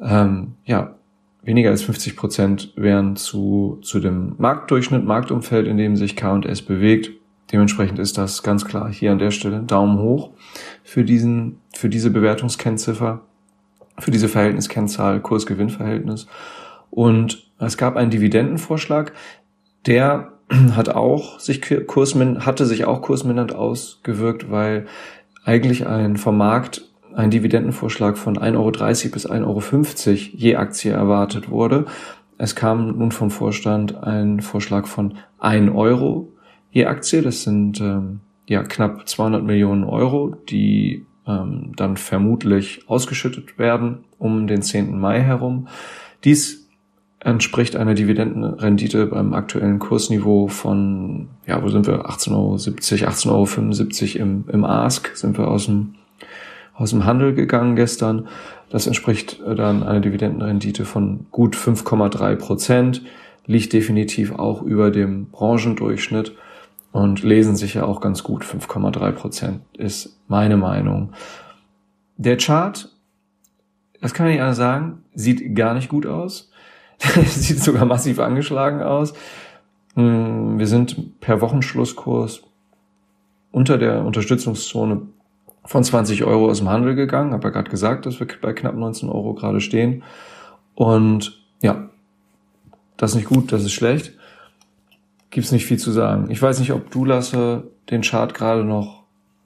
[0.00, 0.94] ähm, ja
[1.42, 7.10] weniger als 50 Prozent wären zu, zu dem Marktdurchschnitt, Marktumfeld, in dem sich K&S bewegt.
[7.52, 10.30] Dementsprechend ist das ganz klar hier an der Stelle Daumen hoch
[10.84, 13.20] für diesen, für diese Bewertungskennziffer,
[13.98, 16.26] für diese Verhältniskennzahl, Kurs-Gewinn-Verhältnis.
[16.90, 19.12] Und es gab einen Dividendenvorschlag,
[19.86, 20.32] der
[20.76, 24.86] hat auch sich kursmin hatte sich auch kursmindernd ausgewirkt, weil
[25.44, 28.70] eigentlich ein vom Markt ein Dividendenvorschlag von 1,30 Euro
[29.12, 29.60] bis 1,50 Euro
[30.34, 31.86] je Aktie erwartet wurde.
[32.38, 36.32] Es kam nun vom Vorstand ein Vorschlag von 1 Euro
[36.70, 37.22] je Aktie.
[37.22, 44.46] Das sind ähm, ja knapp 200 Millionen Euro, die ähm, dann vermutlich ausgeschüttet werden um
[44.46, 44.98] den 10.
[44.98, 45.68] Mai herum.
[46.24, 46.62] Dies
[47.24, 52.06] entspricht einer Dividendenrendite beim aktuellen Kursniveau von, ja, wo sind wir?
[52.06, 55.94] 18,70 Euro, 18,75 Euro im, im Ask sind wir aus dem,
[56.82, 58.26] aus dem Handel gegangen gestern.
[58.68, 63.02] Das entspricht äh, dann einer Dividendenrendite von gut 5,3 Prozent,
[63.46, 66.34] liegt definitiv auch über dem Branchendurchschnitt
[66.90, 68.44] und lesen sich ja auch ganz gut.
[68.44, 71.12] 5,3 Prozent ist meine Meinung.
[72.16, 72.88] Der Chart,
[74.00, 76.50] das kann ich ja sagen, sieht gar nicht gut aus.
[77.26, 79.12] Sieht sogar massiv angeschlagen aus.
[79.94, 82.42] Hm, wir sind per Wochenschlusskurs
[83.50, 85.02] unter der Unterstützungszone
[85.64, 87.32] von 20 Euro aus dem Handel gegangen.
[87.32, 90.02] Habe ja gerade gesagt, dass wir bei knapp 19 Euro gerade stehen.
[90.74, 91.88] Und ja,
[92.96, 94.12] das ist nicht gut, das ist schlecht.
[95.30, 96.30] Gibt's nicht viel zu sagen.
[96.30, 99.04] Ich weiß nicht, ob du, Lasse, den Chart gerade noch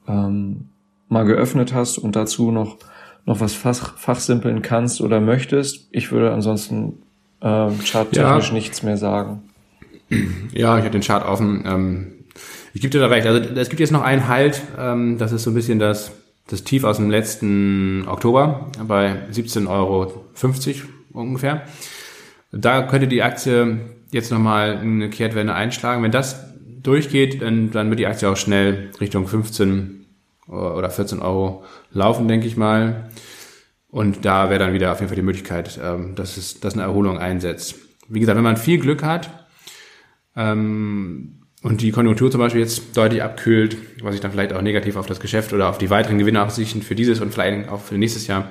[0.08, 0.68] ähm,
[1.08, 2.78] mal geöffnet hast und dazu noch
[3.26, 5.88] noch was fach, fachsimpeln kannst oder möchtest.
[5.90, 7.02] Ich würde ansonsten
[7.40, 8.54] äh, charttechnisch ja.
[8.54, 9.42] nichts mehr sagen.
[10.52, 11.64] Ja, ich habe den Chart offen.
[11.66, 12.12] Ähm,
[12.74, 13.26] ich gebe dir da recht.
[13.26, 14.62] Also es gibt jetzt noch einen Halt.
[14.78, 16.12] Ähm, das ist so ein bisschen das,
[16.48, 20.24] das Tief aus dem letzten Oktober bei 17,50 Euro
[21.12, 21.62] ungefähr.
[22.52, 23.80] Da könnte die Aktie
[24.10, 26.02] jetzt nochmal eine Kehrtwende einschlagen.
[26.02, 26.44] Wenn das
[26.82, 30.06] durchgeht, dann, dann wird die Aktie auch schnell Richtung 15
[30.46, 33.10] oder 14 Euro laufen, denke ich mal.
[33.88, 36.82] Und da wäre dann wieder auf jeden Fall die Möglichkeit, ähm, dass es dass eine
[36.82, 37.76] Erholung einsetzt.
[38.08, 39.30] Wie gesagt, wenn man viel Glück hat
[40.36, 44.96] ähm, und die Konjunktur zum Beispiel jetzt deutlich abkühlt, was sich dann vielleicht auch negativ
[44.96, 48.26] auf das Geschäft oder auf die weiteren Gewinnaussichten für dieses und vielleicht auch für nächstes
[48.26, 48.50] Jahr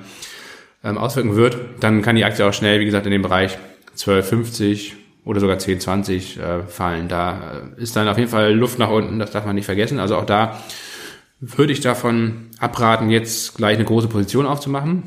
[0.84, 3.58] ähm, auswirken wird, dann kann die Aktie auch schnell, wie gesagt, in dem Bereich
[3.96, 4.92] 12,50
[5.24, 7.08] oder sogar 10,20 äh, fallen.
[7.08, 9.98] Da äh, ist dann auf jeden Fall Luft nach unten, das darf man nicht vergessen.
[9.98, 10.60] Also auch da
[11.40, 15.04] würde ich davon abraten, jetzt gleich eine große Position aufzumachen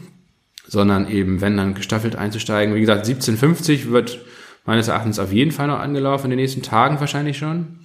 [0.70, 2.76] sondern eben, wenn dann gestaffelt einzusteigen.
[2.76, 4.20] Wie gesagt, 1750 wird
[4.66, 7.79] meines Erachtens auf jeden Fall noch angelaufen, in den nächsten Tagen wahrscheinlich schon.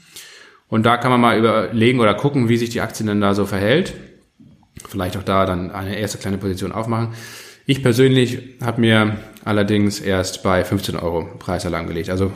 [0.69, 3.47] Und da kann man mal überlegen oder gucken, wie sich die Aktie dann da so
[3.47, 3.95] verhält.
[4.89, 7.15] Vielleicht auch da dann eine erste kleine Position aufmachen.
[7.67, 12.11] Ich persönlich habe mir allerdings erst bei 15 Euro Preisalarm gelegt.
[12.11, 12.33] Also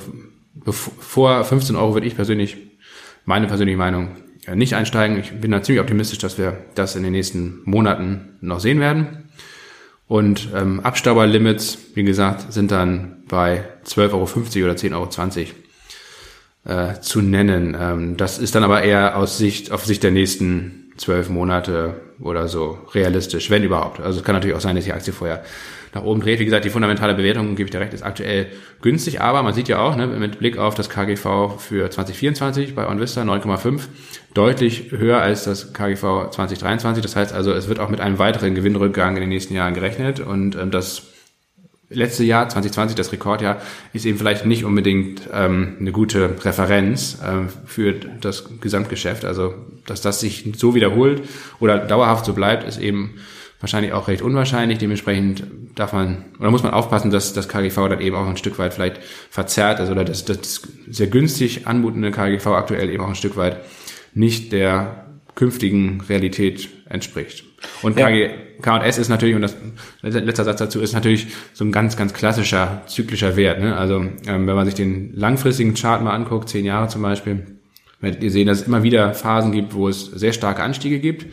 [0.65, 2.57] vor 15 Euro würde ich persönlich,
[3.25, 4.17] meine persönliche Meinung,
[4.55, 5.19] nicht einsteigen.
[5.19, 9.29] Ich bin da ziemlich optimistisch, dass wir das in den nächsten Monaten noch sehen werden.
[10.07, 15.09] Und ähm, Abstauberlimits, wie gesagt, sind dann bei 12,50 Euro oder 10,20 Euro
[16.69, 17.77] äh, zu nennen.
[17.79, 22.49] Ähm, das ist dann aber eher aus Sicht, auf Sicht der nächsten zwölf Monate oder
[22.49, 24.01] so realistisch, wenn überhaupt.
[24.01, 25.43] Also es kann natürlich auch sein, dass die Aktie vorher
[25.95, 26.41] nach oben dreht.
[26.41, 28.49] Wie gesagt, die fundamentale Bewertung, gebe ich dir recht, ist aktuell
[28.83, 32.87] günstig, aber man sieht ja auch, ne, mit Blick auf das KGV für 2024 bei
[32.87, 33.83] OnVista 9,5,
[34.35, 37.03] deutlich höher als das KGV 2023.
[37.03, 40.21] Das heißt also, es wird auch mit einem weiteren Gewinnrückgang in den nächsten Jahren gerechnet
[40.21, 41.03] und ähm, das
[41.91, 43.61] letzte Jahr, 2020, das Rekordjahr,
[43.93, 49.25] ist eben vielleicht nicht unbedingt ähm, eine gute Referenz ähm, für das Gesamtgeschäft.
[49.25, 49.55] Also,
[49.87, 51.23] dass das sich so wiederholt
[51.61, 53.15] oder dauerhaft so bleibt, ist eben
[53.61, 54.79] wahrscheinlich auch recht unwahrscheinlich.
[54.79, 58.59] Dementsprechend darf man oder muss man aufpassen, dass das KGV dann eben auch ein Stück
[58.59, 63.15] weit vielleicht verzerrt ist oder dass das sehr günstig anmutende KGV aktuell eben auch ein
[63.15, 63.65] Stück weit
[64.15, 67.48] nicht der künftigen Realität entspricht.
[67.83, 68.31] Und KG,
[68.63, 69.55] K&S ist natürlich, und das
[70.03, 73.61] letzter Satz dazu ist natürlich so ein ganz, ganz klassischer zyklischer Wert.
[73.61, 73.77] Ne?
[73.77, 73.97] Also
[74.27, 77.59] ähm, wenn man sich den langfristigen Chart mal anguckt, zehn Jahre zum Beispiel,
[78.01, 81.27] werdet ihr sehen, dass es immer wieder Phasen gibt, wo es sehr starke Anstiege gibt,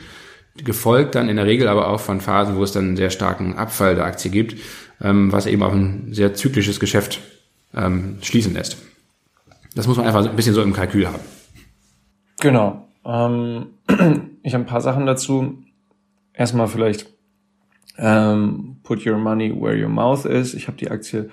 [0.63, 3.55] gefolgt dann in der Regel aber auch von Phasen, wo es dann einen sehr starken
[3.55, 4.55] Abfall der Aktie gibt,
[5.01, 7.19] ähm, was eben auf ein sehr zyklisches Geschäft
[7.75, 8.77] ähm, schließen lässt.
[9.75, 11.19] Das muss man einfach ein bisschen so im Kalkül haben.
[12.39, 12.87] Genau.
[13.05, 13.67] Ähm,
[14.43, 15.64] ich habe ein paar Sachen dazu.
[16.37, 17.07] Erstmal vielleicht
[17.97, 20.53] ähm, put your money where your mouth is.
[20.53, 21.29] Ich habe die Aktie,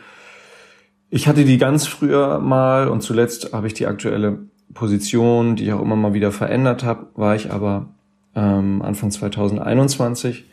[1.11, 4.39] ich hatte die ganz früher mal und zuletzt habe ich die aktuelle
[4.75, 7.89] Position, die ich auch immer mal wieder verändert habe, war ich aber
[8.35, 10.45] ähm, Anfang 2021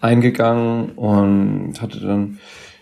[0.00, 2.38] eingegangen und hatte dann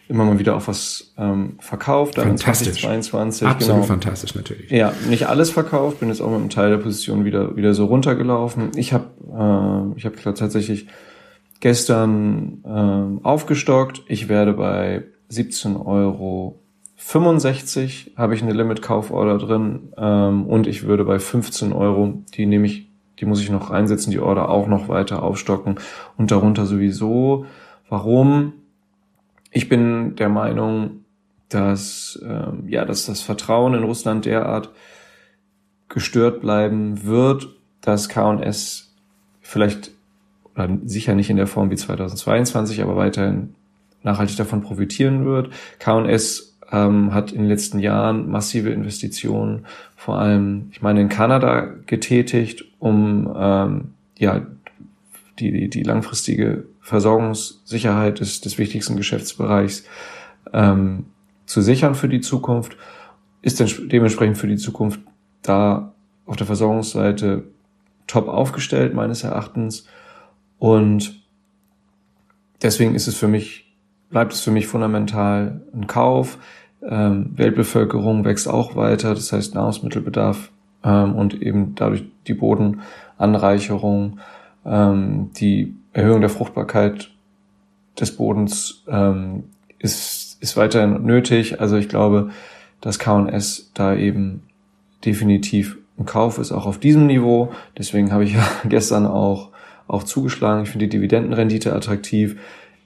[0.09, 2.19] immer mal wieder auch was ähm, verkauft.
[2.19, 2.83] Dann fantastisch.
[2.83, 3.47] 2022.
[3.47, 3.87] Absolut genau.
[3.87, 4.71] fantastisch natürlich.
[4.71, 7.87] Ja, nicht alles verkauft, bin jetzt auch mit einem Teil der Position wieder wieder so
[7.87, 8.73] runtergelaufen.
[8.77, 10.87] Ich habe äh, ich habe tatsächlich
[11.61, 14.03] gestern äh, aufgestockt.
[14.07, 16.61] Ich werde bei 17 Euro
[16.97, 22.67] 65 habe ich eine Limit-Kauforder drin ähm, und ich würde bei 15 Euro, die nehme
[22.67, 22.89] ich,
[23.21, 25.77] die muss ich noch reinsetzen, die Order auch noch weiter aufstocken
[26.17, 27.47] und darunter sowieso.
[27.89, 28.55] Warum?
[29.55, 31.05] Ich bin der Meinung,
[31.49, 34.71] dass, ähm, ja, dass das Vertrauen in Russland derart
[35.89, 37.49] gestört bleiben wird,
[37.81, 38.93] dass K&S
[39.41, 39.93] vielleicht,
[40.57, 43.55] oder sicher nicht in der Form wie 2022, aber weiterhin
[44.03, 45.51] nachhaltig davon profitieren wird.
[45.79, 51.75] K&S ähm, hat in den letzten Jahren massive Investitionen, vor allem, ich meine, in Kanada
[51.87, 54.45] getätigt, um ähm, ja
[55.39, 59.85] die, die, die langfristige Versorgungssicherheit des, des wichtigsten Geschäftsbereichs
[60.53, 61.07] ähm,
[61.47, 62.77] zu sichern für die Zukunft,
[63.41, 63.59] ist
[63.91, 65.01] dementsprechend für die Zukunft
[65.41, 65.95] da
[66.27, 67.45] auf der Versorgungsseite
[68.07, 69.87] top aufgestellt, meines Erachtens.
[70.59, 71.23] Und
[72.63, 73.75] deswegen ist es für mich,
[74.11, 76.37] bleibt es für mich fundamental ein Kauf.
[76.83, 80.51] Ähm, Weltbevölkerung wächst auch weiter, das heißt Nahrungsmittelbedarf
[80.85, 84.19] ähm, und eben dadurch die Bodenanreicherung
[84.65, 87.11] ähm, die Erhöhung der Fruchtbarkeit
[87.99, 89.45] des Bodens ähm,
[89.79, 91.61] ist, ist weiterhin nötig.
[91.61, 92.31] Also ich glaube,
[92.81, 94.43] dass K&S da eben
[95.05, 97.53] definitiv ein Kauf ist, auch auf diesem Niveau.
[97.79, 99.51] Deswegen habe ich ja gestern auch,
[99.87, 100.65] auch zugeschlagen.
[100.65, 102.37] Ich finde die Dividendenrendite attraktiv.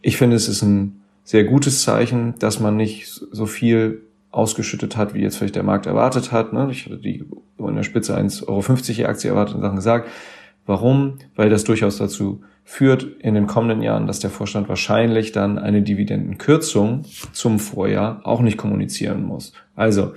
[0.03, 5.15] Ich finde, es ist ein sehr gutes Zeichen, dass man nicht so viel ausgeschüttet hat,
[5.15, 6.53] wie jetzt vielleicht der Markt erwartet hat.
[6.53, 6.69] Ne?
[6.71, 7.25] Ich hatte die
[7.59, 10.09] in der Spitze 1,50 Euro Aktie erwartet und Sachen gesagt.
[10.69, 11.15] Warum?
[11.35, 15.81] Weil das durchaus dazu führt in den kommenden Jahren, dass der Vorstand wahrscheinlich dann eine
[15.81, 19.55] Dividendenkürzung zum Vorjahr auch nicht kommunizieren muss.
[19.77, 20.13] Also,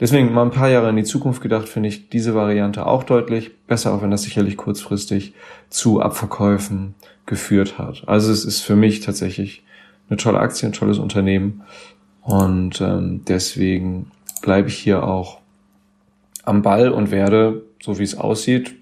[0.00, 3.56] deswegen mal ein paar Jahre in die Zukunft gedacht, finde ich diese Variante auch deutlich
[3.68, 5.32] besser, auch wenn das sicherlich kurzfristig
[5.68, 8.02] zu Abverkäufen geführt hat.
[8.06, 9.62] Also es ist für mich tatsächlich
[10.10, 11.62] eine tolle Aktie, ein tolles Unternehmen
[12.20, 14.10] und ähm, deswegen
[14.42, 15.38] bleibe ich hier auch
[16.42, 18.74] am Ball und werde, so wie es aussieht,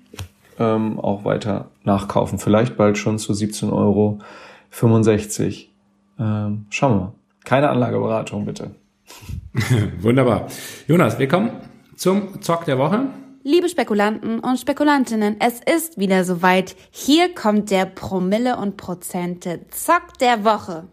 [0.58, 2.38] ähm, auch weiter nachkaufen.
[2.38, 4.20] Vielleicht bald schon zu 17,65 Euro.
[6.18, 7.12] Ähm, schauen wir mal.
[7.44, 8.74] Keine Anlageberatung, bitte.
[10.00, 10.46] Wunderbar.
[10.86, 11.50] Jonas, wir kommen
[11.96, 13.06] zum Zock der Woche.
[13.44, 16.76] Liebe Spekulanten und Spekulantinnen, es ist wieder soweit.
[16.92, 20.84] Hier kommt der Promille und Prozente Zock der Woche.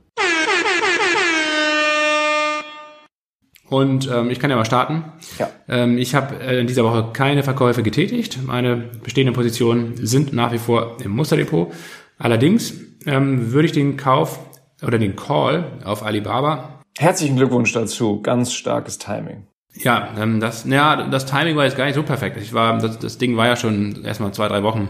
[3.70, 5.04] Und ähm, ich kann ja mal starten.
[5.38, 5.50] Ja.
[5.68, 8.40] Ähm, ich habe äh, in dieser Woche keine Verkäufe getätigt.
[8.44, 11.72] Meine bestehenden Positionen sind nach wie vor im Musterdepot.
[12.18, 12.74] Allerdings
[13.06, 14.40] ähm, würde ich den Kauf
[14.82, 16.82] oder den Call auf Alibaba.
[16.98, 18.22] Herzlichen Glückwunsch dazu.
[18.22, 19.46] Ganz starkes Timing.
[19.76, 22.38] Ja, ähm, das, ja, das Timing war jetzt gar nicht so perfekt.
[22.42, 24.90] Ich war, das, das Ding war ja schon erstmal zwei, drei Wochen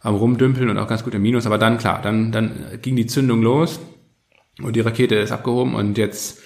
[0.00, 1.46] am Rumdümpeln und auch ganz gut im Minus.
[1.46, 3.80] Aber dann, klar, dann, dann ging die Zündung los
[4.62, 6.40] und die Rakete ist abgehoben und jetzt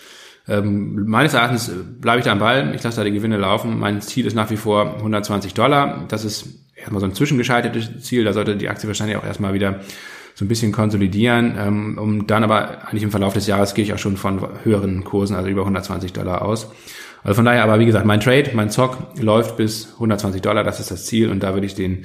[0.48, 1.70] ähm, meines Erachtens
[2.00, 2.74] bleibe ich da am Ball.
[2.74, 3.78] Ich lasse da die Gewinne laufen.
[3.78, 6.04] Mein Ziel ist nach wie vor 120 Dollar.
[6.08, 8.24] Das ist erstmal so ein zwischengeschaltetes Ziel.
[8.24, 9.80] Da sollte die Aktie wahrscheinlich auch erstmal wieder
[10.34, 13.94] so ein bisschen konsolidieren, ähm, um dann aber eigentlich im Verlauf des Jahres gehe ich
[13.94, 16.70] auch schon von höheren Kursen, also über 120 Dollar aus.
[17.24, 20.78] Also von daher aber, wie gesagt, mein Trade, mein Zock läuft bis 120 Dollar, das
[20.78, 22.04] ist das Ziel und da würde ich den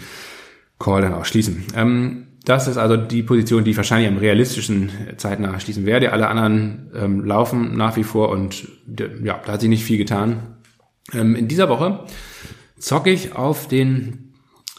[0.79, 1.65] Call dann auch schließen.
[1.75, 6.11] Ähm, das ist also die Position, die ich wahrscheinlich am realistischen zeitnah schließen werde.
[6.11, 8.67] Alle anderen ähm, laufen nach wie vor und
[9.23, 10.57] ja, da hat sich nicht viel getan.
[11.13, 12.05] Ähm, in dieser Woche
[12.79, 14.31] zocke ich auf den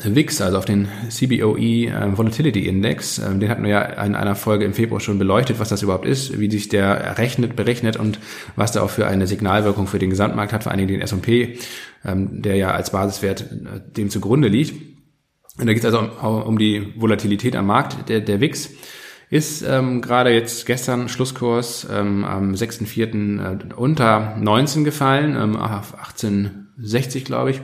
[0.02, 3.18] VIX, also auf den CBOE äh, Volatility Index.
[3.18, 6.06] Ähm, den hatten wir ja in einer Folge im Februar schon beleuchtet, was das überhaupt
[6.06, 8.18] ist, wie sich der errechnet, berechnet und
[8.56, 11.58] was da auch für eine Signalwirkung für den Gesamtmarkt hat, vor allen Dingen den S&P,
[12.04, 14.91] ähm, der ja als Basiswert äh, dem zugrunde liegt.
[15.59, 18.09] Und da geht es also um, die Volatilität am Markt.
[18.09, 18.70] Der, der WIX
[19.28, 23.70] ist ähm, gerade jetzt gestern Schlusskurs ähm, am 6.4.
[23.70, 27.61] Äh, unter 19 gefallen, ähm, auf 1860 glaube ich.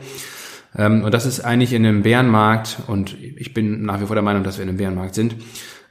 [0.75, 4.23] Ähm, und das ist eigentlich in einem Bärenmarkt, und ich bin nach wie vor der
[4.23, 5.35] Meinung, dass wir in einem Bärenmarkt sind,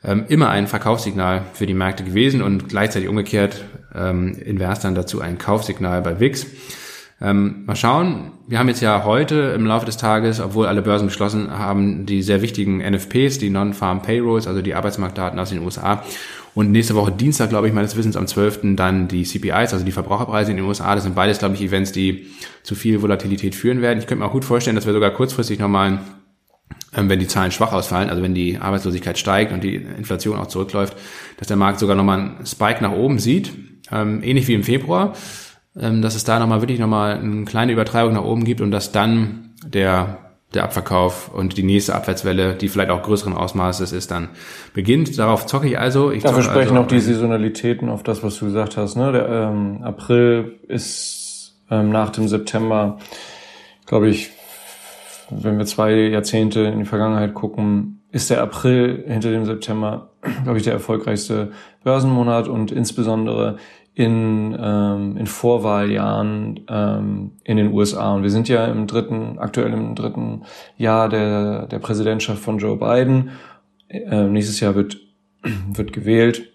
[0.04, 5.20] ähm, immer ein Verkaufssignal für die Märkte gewesen und gleichzeitig umgekehrt ähm, invers dann dazu
[5.20, 6.46] ein Kaufsignal bei VIX.
[7.20, 8.30] Ähm, mal schauen.
[8.46, 12.22] Wir haben jetzt ja heute im Laufe des Tages, obwohl alle Börsen geschlossen haben, die
[12.22, 16.04] sehr wichtigen NFPs, die Non-Farm Payrolls, also die Arbeitsmarktdaten aus den USA.
[16.54, 18.76] Und nächste Woche Dienstag, glaube ich, meines Wissens am 12.
[18.76, 20.94] dann die CPIs, also die Verbraucherpreise in den USA.
[20.94, 22.26] Das sind beides, glaube ich, Events, die
[22.62, 23.98] zu viel Volatilität führen werden.
[23.98, 26.00] Ich könnte mir auch gut vorstellen, dass wir sogar kurzfristig nochmal
[26.96, 30.46] ähm, wenn die Zahlen schwach ausfallen, also wenn die Arbeitslosigkeit steigt und die Inflation auch
[30.46, 30.96] zurückläuft,
[31.36, 33.52] dass der Markt sogar nochmal einen Spike nach oben sieht,
[33.92, 35.14] ähm, ähnlich wie im Februar,
[35.78, 39.50] dass es da nochmal wirklich nochmal eine kleine Übertreibung nach oben gibt und dass dann
[39.64, 40.18] der
[40.54, 44.30] der Abverkauf und die nächste Abwärtswelle, die vielleicht auch größeren Ausmaßes ist, dann
[44.72, 45.18] beginnt.
[45.18, 46.10] Darauf zocke ich also.
[46.10, 48.96] Ich Dafür sprechen also auch die Saisonalitäten auf das, was du gesagt hast.
[48.96, 49.12] Ne?
[49.12, 52.98] Der ähm, April ist ähm, nach dem September,
[53.84, 54.30] glaube ich,
[55.30, 60.12] wenn wir zwei Jahrzehnte in die Vergangenheit gucken, ist der April hinter dem September,
[60.44, 61.52] glaube ich, der erfolgreichste
[61.84, 63.58] Börsenmonat und insbesondere
[63.98, 68.14] in, ähm, in Vorwahljahren ähm, in den USA.
[68.14, 70.42] Und wir sind ja im dritten, aktuell im dritten
[70.76, 73.30] Jahr der, der Präsidentschaft von Joe Biden.
[73.88, 74.98] Äh, nächstes Jahr wird,
[75.72, 76.52] wird gewählt.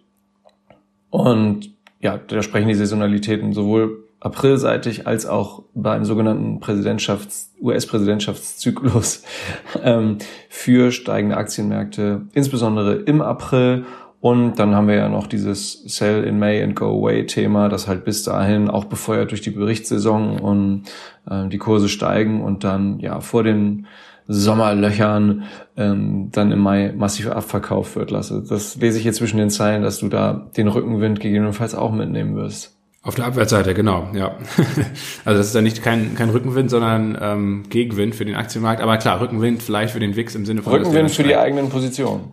[1.09, 9.23] Und ja, da sprechen die Saisonalitäten sowohl aprilseitig als auch beim sogenannten Präsidentschafts US-Präsidentschaftszyklus
[9.83, 13.83] ähm, für steigende Aktienmärkte, insbesondere im April.
[14.23, 17.89] Und dann haben wir ja noch dieses Sell in May and Go Away Thema, das
[17.89, 20.83] halt bis dahin auch befeuert durch die Berichtssaison und
[21.29, 23.85] äh, die Kurse steigen und dann ja vor den
[24.29, 25.43] Sommerlöchern
[25.75, 28.11] ähm, dann im Mai massiv abverkauft wird.
[28.11, 28.41] Lasse.
[28.47, 32.37] Das lese ich hier zwischen den Zeilen, dass du da den Rückenwind gegebenenfalls auch mitnehmen
[32.37, 32.77] wirst.
[33.01, 34.37] Auf der Abwärtsseite, genau, ja.
[35.25, 38.81] Also das ist dann nicht kein, kein Rückenwind, sondern ähm, Gegenwind für den Aktienmarkt.
[38.81, 40.71] Aber klar, Rückenwind vielleicht für den WIX im Sinne von...
[40.71, 42.31] Rückenwind für die eigenen Positionen.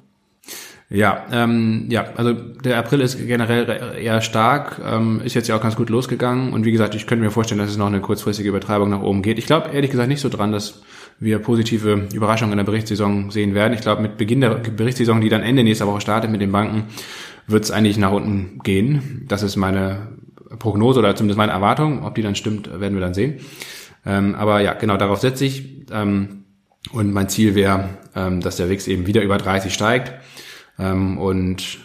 [0.93, 5.63] Ja, ähm, ja, also der April ist generell eher stark, ähm, ist jetzt ja auch
[5.63, 8.49] ganz gut losgegangen und wie gesagt, ich könnte mir vorstellen, dass es noch eine kurzfristige
[8.49, 9.39] Übertreibung nach oben geht.
[9.39, 10.83] Ich glaube ehrlich gesagt nicht so dran, dass
[11.21, 13.75] wir positive Überraschungen in der Berichtssaison sehen werden.
[13.75, 16.85] Ich glaube, mit Beginn der Berichtssaison, die dann Ende nächster Woche startet mit den Banken,
[17.47, 19.27] wird es eigentlich nach unten gehen.
[19.29, 20.09] Das ist meine
[20.59, 22.05] Prognose oder zumindest meine Erwartung.
[22.05, 23.41] Ob die dann stimmt, werden wir dann sehen.
[24.05, 25.87] Ähm, aber ja, genau darauf setze ich.
[25.93, 26.45] Ähm,
[26.93, 30.15] und mein Ziel wäre, ähm, dass der WIX eben wieder über 30 steigt.
[30.81, 31.79] Ähm, und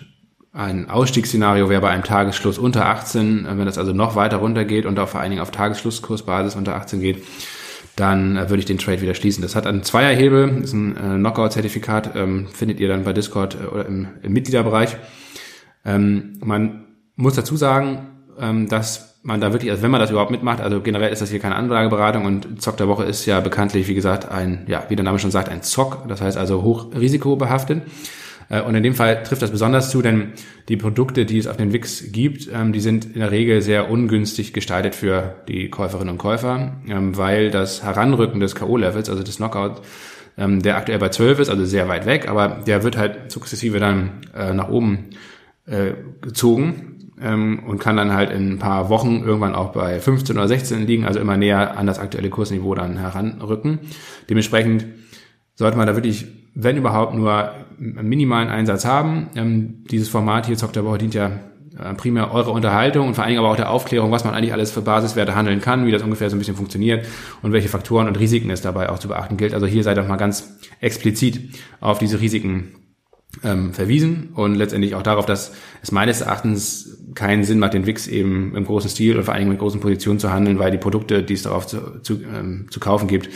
[0.56, 4.86] ein Ausstiegsszenario wäre bei einem Tagesschluss unter 18, äh, wenn das also noch weiter runtergeht
[4.86, 7.24] und auch vor allen Dingen auf Tagesschlusskursbasis unter 18 geht,
[7.98, 9.42] dann äh, würde ich den Trade wieder schließen.
[9.42, 13.86] Das hat einen Zweierhebel, ist ein äh, Knockout-Zertifikat, ähm, findet ihr dann bei Discord oder
[13.86, 14.96] im, im Mitgliederbereich.
[15.84, 16.86] Ähm, man
[17.16, 18.10] muss dazu sagen,
[18.68, 21.40] dass man da wirklich, also wenn man das überhaupt mitmacht, also generell ist das hier
[21.40, 25.06] keine Anlageberatung und Zock der Woche ist ja bekanntlich, wie gesagt, ein, ja, wie der
[25.06, 27.78] Name schon sagt, ein Zock, das heißt also hoch risikobehaftet.
[27.78, 27.90] Äh,
[28.50, 30.34] und in dem Fall trifft das besonders zu, denn
[30.70, 33.90] die Produkte, die es auf den Wix gibt, ähm, die sind in der Regel sehr
[33.90, 39.38] ungünstig gestaltet für die Käuferinnen und Käufer, ähm, weil das Heranrücken des K.O.-Levels, also des
[39.38, 39.82] Knockout,
[40.38, 43.80] ähm, der aktuell bei 12 ist, also sehr weit weg, aber der wird halt sukzessive
[43.80, 45.10] dann äh, nach oben
[45.66, 50.50] äh, gezogen und kann dann halt in ein paar Wochen irgendwann auch bei 15 oder
[50.50, 53.80] 16 liegen, also immer näher an das aktuelle Kursniveau dann heranrücken.
[54.30, 54.86] Dementsprechend
[55.54, 59.30] sollte man da wirklich, wenn überhaupt, nur einen minimalen Einsatz haben.
[59.36, 61.32] Ähm, dieses Format hier, Zock der Woche, dient ja
[61.80, 64.54] äh, primär eure Unterhaltung und vor allen Dingen aber auch der Aufklärung, was man eigentlich
[64.54, 67.06] alles für Basiswerte handeln kann, wie das ungefähr so ein bisschen funktioniert
[67.42, 69.54] und welche Faktoren und Risiken es dabei auch zu beachten gilt.
[69.54, 72.76] Also hier seid doch mal ganz explizit auf diese Risiken
[73.44, 78.08] ähm, verwiesen und letztendlich auch darauf, dass es meines Erachtens keinen Sinn macht, den Wix
[78.08, 81.24] eben im großen Stil und vor allen mit großen Positionen zu handeln, weil die Produkte,
[81.24, 83.30] die es darauf zu, zu, ähm, zu kaufen gibt,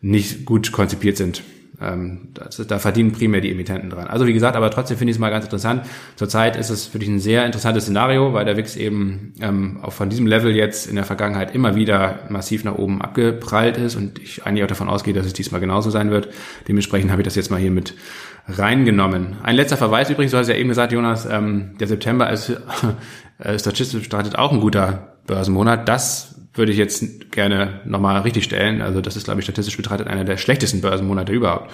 [0.00, 1.42] nicht gut konzipiert sind.
[1.80, 4.06] Ähm, das, da verdienen primär die Emittenten dran.
[4.06, 5.82] Also wie gesagt, aber trotzdem finde ich es mal ganz interessant.
[6.16, 9.92] Zurzeit ist es für dich ein sehr interessantes Szenario, weil der Wix eben ähm, auch
[9.92, 14.18] von diesem Level jetzt in der Vergangenheit immer wieder massiv nach oben abgeprallt ist und
[14.18, 16.28] ich eigentlich auch davon ausgehe, dass es diesmal genauso sein wird.
[16.68, 17.94] Dementsprechend habe ich das jetzt mal hier mit
[18.48, 19.36] reingenommen.
[19.42, 22.50] Ein letzter Verweis übrigens, du hast ja eben gesagt, Jonas, ähm, der September ist
[23.38, 25.88] äh, statistisch betrachtet auch ein guter Börsenmonat.
[25.88, 28.82] Das würde ich jetzt gerne nochmal richtig stellen.
[28.82, 31.70] Also das ist, glaube ich, statistisch betrachtet einer der schlechtesten Börsenmonate überhaupt.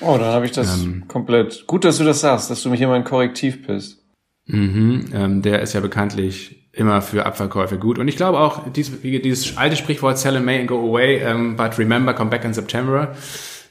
[0.00, 1.66] Oh, dann habe ich das ähm, komplett.
[1.66, 4.02] Gut, dass du das sagst, dass du mich immer ein Korrektiv bist.
[4.46, 7.98] Mhm, ähm, der ist ja bekanntlich immer für Abverkäufe gut.
[7.98, 11.56] Und ich glaube auch, dieses, dieses alte Sprichwort Sell in May and go away, ähm,
[11.56, 13.14] but remember, come back in September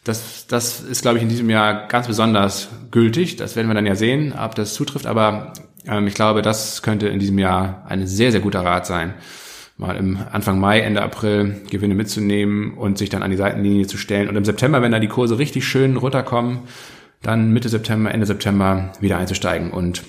[0.03, 3.35] Das, das ist, glaube ich, in diesem Jahr ganz besonders gültig.
[3.35, 5.05] Das werden wir dann ja sehen, ob das zutrifft.
[5.05, 5.53] Aber
[5.85, 9.13] ähm, ich glaube, das könnte in diesem Jahr ein sehr, sehr guter Rat sein,
[9.77, 13.97] mal im Anfang Mai, Ende April Gewinne mitzunehmen und sich dann an die Seitenlinie zu
[13.97, 14.29] stellen.
[14.29, 16.59] Und im September, wenn da die Kurse richtig schön runterkommen,
[17.21, 20.03] dann Mitte September, Ende September wieder einzusteigen und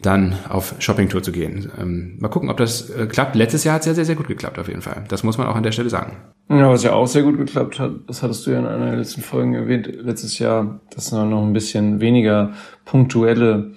[0.00, 1.70] dann auf Shoppingtour zu gehen.
[1.78, 3.34] Ähm, mal gucken, ob das äh, klappt.
[3.34, 5.04] Letztes Jahr hat es ja sehr, sehr gut geklappt auf jeden Fall.
[5.08, 6.16] Das muss man auch an der Stelle sagen.
[6.48, 8.96] Ja, was ja auch sehr gut geklappt hat, das hattest du ja in einer der
[8.96, 12.52] letzten Folgen erwähnt, letztes Jahr, dass noch ein bisschen weniger
[12.84, 13.72] punktuelle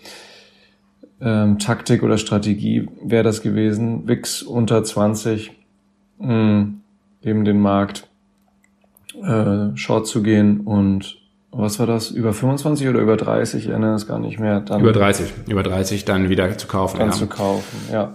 [1.21, 4.07] ähm, Taktik oder Strategie wäre das gewesen.
[4.07, 5.51] WIX unter 20,
[6.19, 6.67] mh,
[7.21, 8.07] eben den Markt
[9.21, 13.95] äh, short zu gehen und was war das, über 25 oder über 30, ich erinnere
[13.95, 14.61] es gar nicht mehr.
[14.61, 16.99] Dann über 30, über 30 dann wieder zu kaufen.
[16.99, 17.13] Dann ja.
[17.13, 18.13] zu kaufen, ja.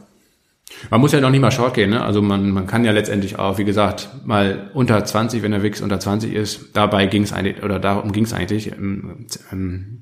[0.90, 2.02] Man muss ja noch nicht mal short gehen, ne?
[2.02, 5.82] Also man, man kann ja letztendlich auch, wie gesagt, mal unter 20, wenn der WIX
[5.82, 10.00] unter 20 ist, dabei ging es eigentlich, oder darum ging es eigentlich im, im,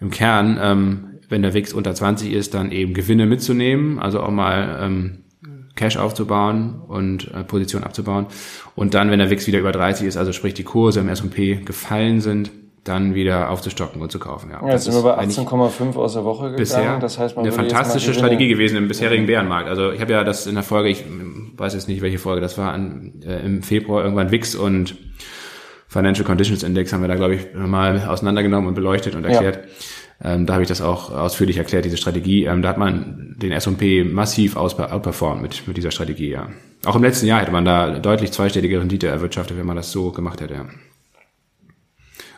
[0.00, 4.30] im Kern, ähm, wenn der WIX unter 20 ist, dann eben Gewinne mitzunehmen, also auch
[4.30, 5.24] mal ähm,
[5.74, 8.26] Cash aufzubauen und äh, Position abzubauen.
[8.76, 11.56] Und dann, wenn der WIX wieder über 30 ist, also sprich die Kurse im S&P
[11.64, 12.50] gefallen sind,
[12.84, 14.50] dann wieder aufzustocken und zu kaufen.
[14.50, 16.56] Ja, ja jetzt sind wir bei 18,5 aus der Woche gegangen.
[16.56, 19.68] Bisher das heißt, man eine fantastische Strategie gewesen im bisherigen Bärenmarkt.
[19.68, 21.04] Also ich habe ja das in der Folge, ich
[21.56, 24.96] weiß jetzt nicht welche Folge, das war an, äh, im Februar irgendwann WIX und
[25.86, 29.56] Financial Conditions Index haben wir da glaube ich mal auseinandergenommen und beleuchtet und erklärt.
[29.56, 29.62] Ja.
[30.20, 32.44] Ähm, da habe ich das auch ausführlich erklärt, diese Strategie.
[32.44, 36.48] Ähm, da hat man den S&P massiv outperformt mit, mit dieser Strategie, ja.
[36.84, 40.10] Auch im letzten Jahr hätte man da deutlich zweistellige Rendite erwirtschaftet, wenn man das so
[40.10, 40.66] gemacht hätte, ja.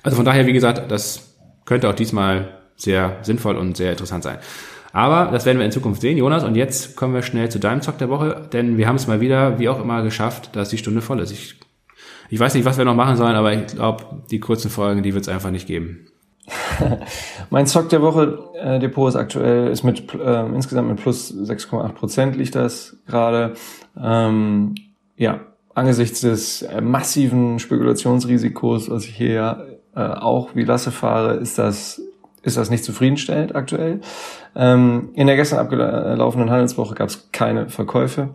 [0.02, 4.38] Also von daher, wie gesagt, das könnte auch diesmal sehr sinnvoll und sehr interessant sein.
[4.92, 6.44] Aber das werden wir in Zukunft sehen, Jonas.
[6.44, 9.20] Und jetzt kommen wir schnell zu deinem Zock der Woche, denn wir haben es mal
[9.20, 11.32] wieder, wie auch immer, geschafft, dass die Stunde voll ist.
[11.32, 11.58] Ich,
[12.30, 15.12] ich weiß nicht, was wir noch machen sollen, aber ich glaube, die kurzen Folgen, die
[15.12, 16.06] wird es einfach nicht geben.
[17.50, 21.88] mein Zock der Woche äh, Depot ist aktuell ist mit äh, insgesamt mit plus 6,8
[21.92, 23.54] Prozent liegt das gerade.
[24.00, 24.74] Ähm,
[25.16, 25.40] ja,
[25.74, 32.00] angesichts des äh, massiven Spekulationsrisikos, was ich hier äh, auch wie Lasse fahre, ist das
[32.42, 34.00] ist das nicht zufriedenstellend aktuell.
[34.54, 38.30] Ähm, in der gestern abgelaufenen Handelswoche gab es keine Verkäufe,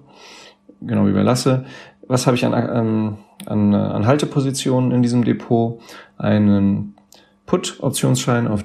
[0.81, 1.65] genau wie bei Lasse.
[2.07, 5.79] Was habe ich an, ähm, an, an Haltepositionen in diesem Depot?
[6.17, 6.95] Einen
[7.49, 8.63] Put-Optionsschein auf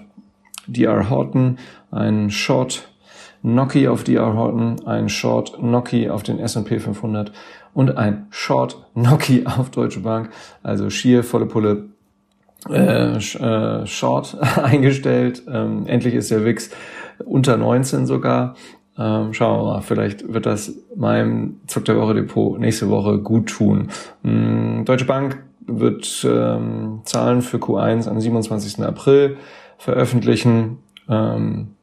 [0.67, 1.57] DR Horton,
[1.91, 2.87] einen Short
[3.43, 7.33] Noki auf DR Horton, einen Short Noki auf den S&P 500
[7.73, 10.29] und ein Short Noki auf Deutsche Bank.
[10.63, 11.89] Also schier volle Pulle
[12.69, 15.43] äh, äh, Short eingestellt.
[15.49, 16.69] Ähm, endlich ist der WIX
[17.25, 18.55] unter 19 sogar.
[18.99, 23.49] Ähm, schauen wir mal, vielleicht wird das meinem Zuck der Woche Depot nächste Woche gut
[23.49, 23.89] tun.
[24.23, 28.81] Ähm, Deutsche Bank wird ähm, Zahlen für Q1 am 27.
[28.85, 29.39] April
[29.79, 30.79] veröffentlichen.
[31.09, 31.75] Ähm,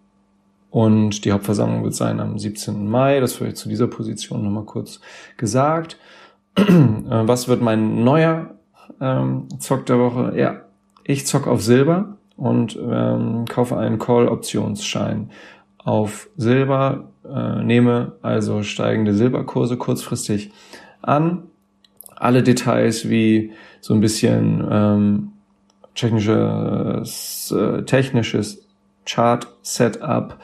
[0.70, 2.88] und die Hauptversammlung wird sein am 17.
[2.88, 3.20] Mai.
[3.20, 5.02] Das vielleicht zu dieser Position nochmal kurz
[5.38, 5.98] gesagt.
[6.56, 8.52] äh, was wird mein neuer
[9.00, 10.34] ähm, Zock der Woche?
[10.38, 10.62] Ja,
[11.04, 15.30] ich zock auf Silber und ähm, kaufe einen Call-Optionsschein
[15.78, 20.52] auf Silber, äh, nehme also steigende Silberkurse kurzfristig
[21.02, 21.44] an.
[22.22, 25.32] Alle Details wie so ein bisschen ähm,
[25.96, 28.68] technisches, äh, technisches
[29.06, 30.38] Chart-Setup,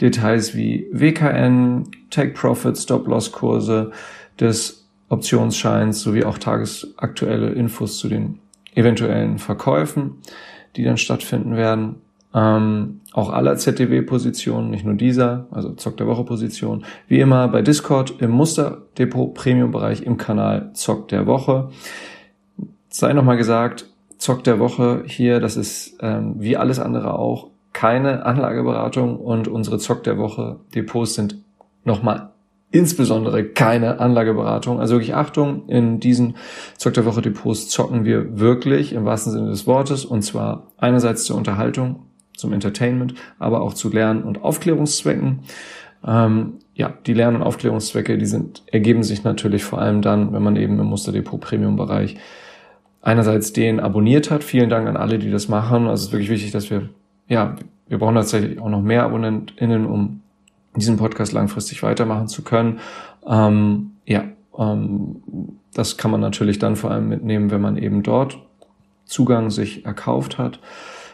[0.00, 3.90] Details wie WKN, Take-Profit, Stop-Loss-Kurse
[4.38, 8.38] des Optionsscheins sowie auch tagesaktuelle Infos zu den
[8.74, 10.18] eventuellen Verkäufen,
[10.76, 11.96] die dann stattfinden werden.
[12.34, 16.84] Ähm, auch aller ZDW-Positionen, nicht nur dieser, also Zock der Woche-Position.
[17.06, 21.70] Wie immer bei Discord im Musterdepot Premium-Bereich im Kanal Zock der Woche.
[22.90, 23.86] Sei nochmal gesagt,
[24.18, 29.78] Zock der Woche hier, das ist ähm, wie alles andere auch keine Anlageberatung und unsere
[29.78, 31.36] Zock der Woche Depots sind
[31.84, 32.30] nochmal
[32.70, 34.80] insbesondere keine Anlageberatung.
[34.80, 36.36] Also wirklich Achtung, in diesen
[36.76, 41.24] Zock der Woche Depots zocken wir wirklich im wahrsten Sinne des Wortes und zwar einerseits
[41.24, 42.07] zur Unterhaltung,
[42.38, 45.40] zum Entertainment, aber auch zu Lern- und Aufklärungszwecken.
[46.06, 50.42] Ähm, ja, die Lern- und Aufklärungszwecke, die sind, ergeben sich natürlich vor allem dann, wenn
[50.42, 52.16] man eben im Musterdepot Premium Bereich
[53.02, 54.44] einerseits den abonniert hat.
[54.44, 55.86] Vielen Dank an alle, die das machen.
[55.86, 56.88] Also es ist wirklich wichtig, dass wir,
[57.28, 57.56] ja,
[57.88, 60.20] wir brauchen tatsächlich auch noch mehr AbonnentInnen, um
[60.76, 62.78] diesen Podcast langfristig weitermachen zu können.
[63.26, 64.24] Ähm, ja,
[64.56, 65.16] ähm,
[65.74, 68.38] das kann man natürlich dann vor allem mitnehmen, wenn man eben dort
[69.04, 70.60] Zugang sich erkauft hat.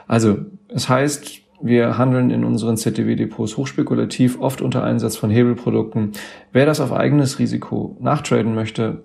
[0.06, 0.38] Also,
[0.68, 6.12] es heißt, wir handeln in unseren ZDW-Depots hochspekulativ, oft unter Einsatz von Hebelprodukten.
[6.52, 9.02] Wer das auf eigenes Risiko nachtraden möchte,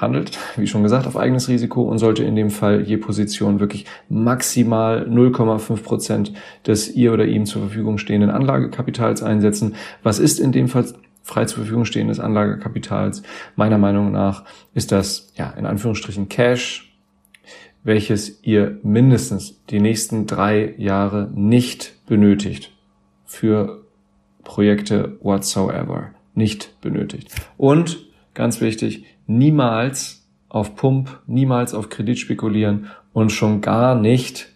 [0.00, 3.86] handelt, wie schon gesagt, auf eigenes Risiko und sollte in dem Fall je Position wirklich
[4.08, 6.32] maximal 0,5 Prozent
[6.66, 9.74] des ihr oder ihm zur Verfügung stehenden Anlagekapitals einsetzen.
[10.02, 10.86] Was ist in dem Fall
[11.22, 13.22] frei zur Verfügung stehendes Anlagekapitals?
[13.54, 16.91] Meiner Meinung nach ist das, ja, in Anführungsstrichen Cash,
[17.84, 22.72] welches ihr mindestens die nächsten drei Jahre nicht benötigt
[23.24, 23.84] für
[24.44, 26.10] Projekte whatsoever.
[26.34, 27.28] Nicht benötigt.
[27.56, 34.48] Und ganz wichtig, niemals auf Pump, niemals auf Kredit spekulieren und schon gar nicht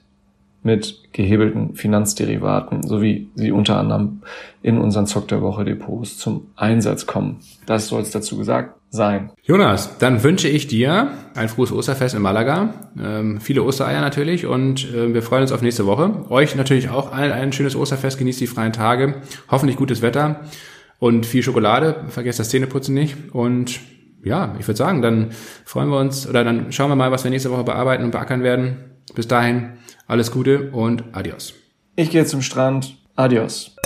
[0.62, 4.22] mit gehebelten Finanzderivaten, so wie sie unter anderem
[4.62, 7.38] in unseren Zock der Woche Depots zum Einsatz kommen.
[7.66, 9.30] Das soll es dazu gesagt sein.
[9.44, 14.92] Jonas, dann wünsche ich dir ein frohes Osterfest in Malaga, ähm, viele Ostereier natürlich und
[14.92, 16.28] äh, wir freuen uns auf nächste Woche.
[16.30, 20.40] Euch natürlich auch allen ein schönes Osterfest, genießt die freien Tage, hoffentlich gutes Wetter
[20.98, 23.78] und viel Schokolade, vergesst das Zähneputzen nicht und
[24.24, 25.30] ja, ich würde sagen, dann
[25.64, 28.42] freuen wir uns oder dann schauen wir mal, was wir nächste Woche bearbeiten und beackern
[28.42, 28.78] werden.
[29.14, 29.74] Bis dahin,
[30.08, 31.54] alles Gute und adios.
[31.94, 32.96] Ich gehe zum Strand.
[33.14, 33.76] Adios.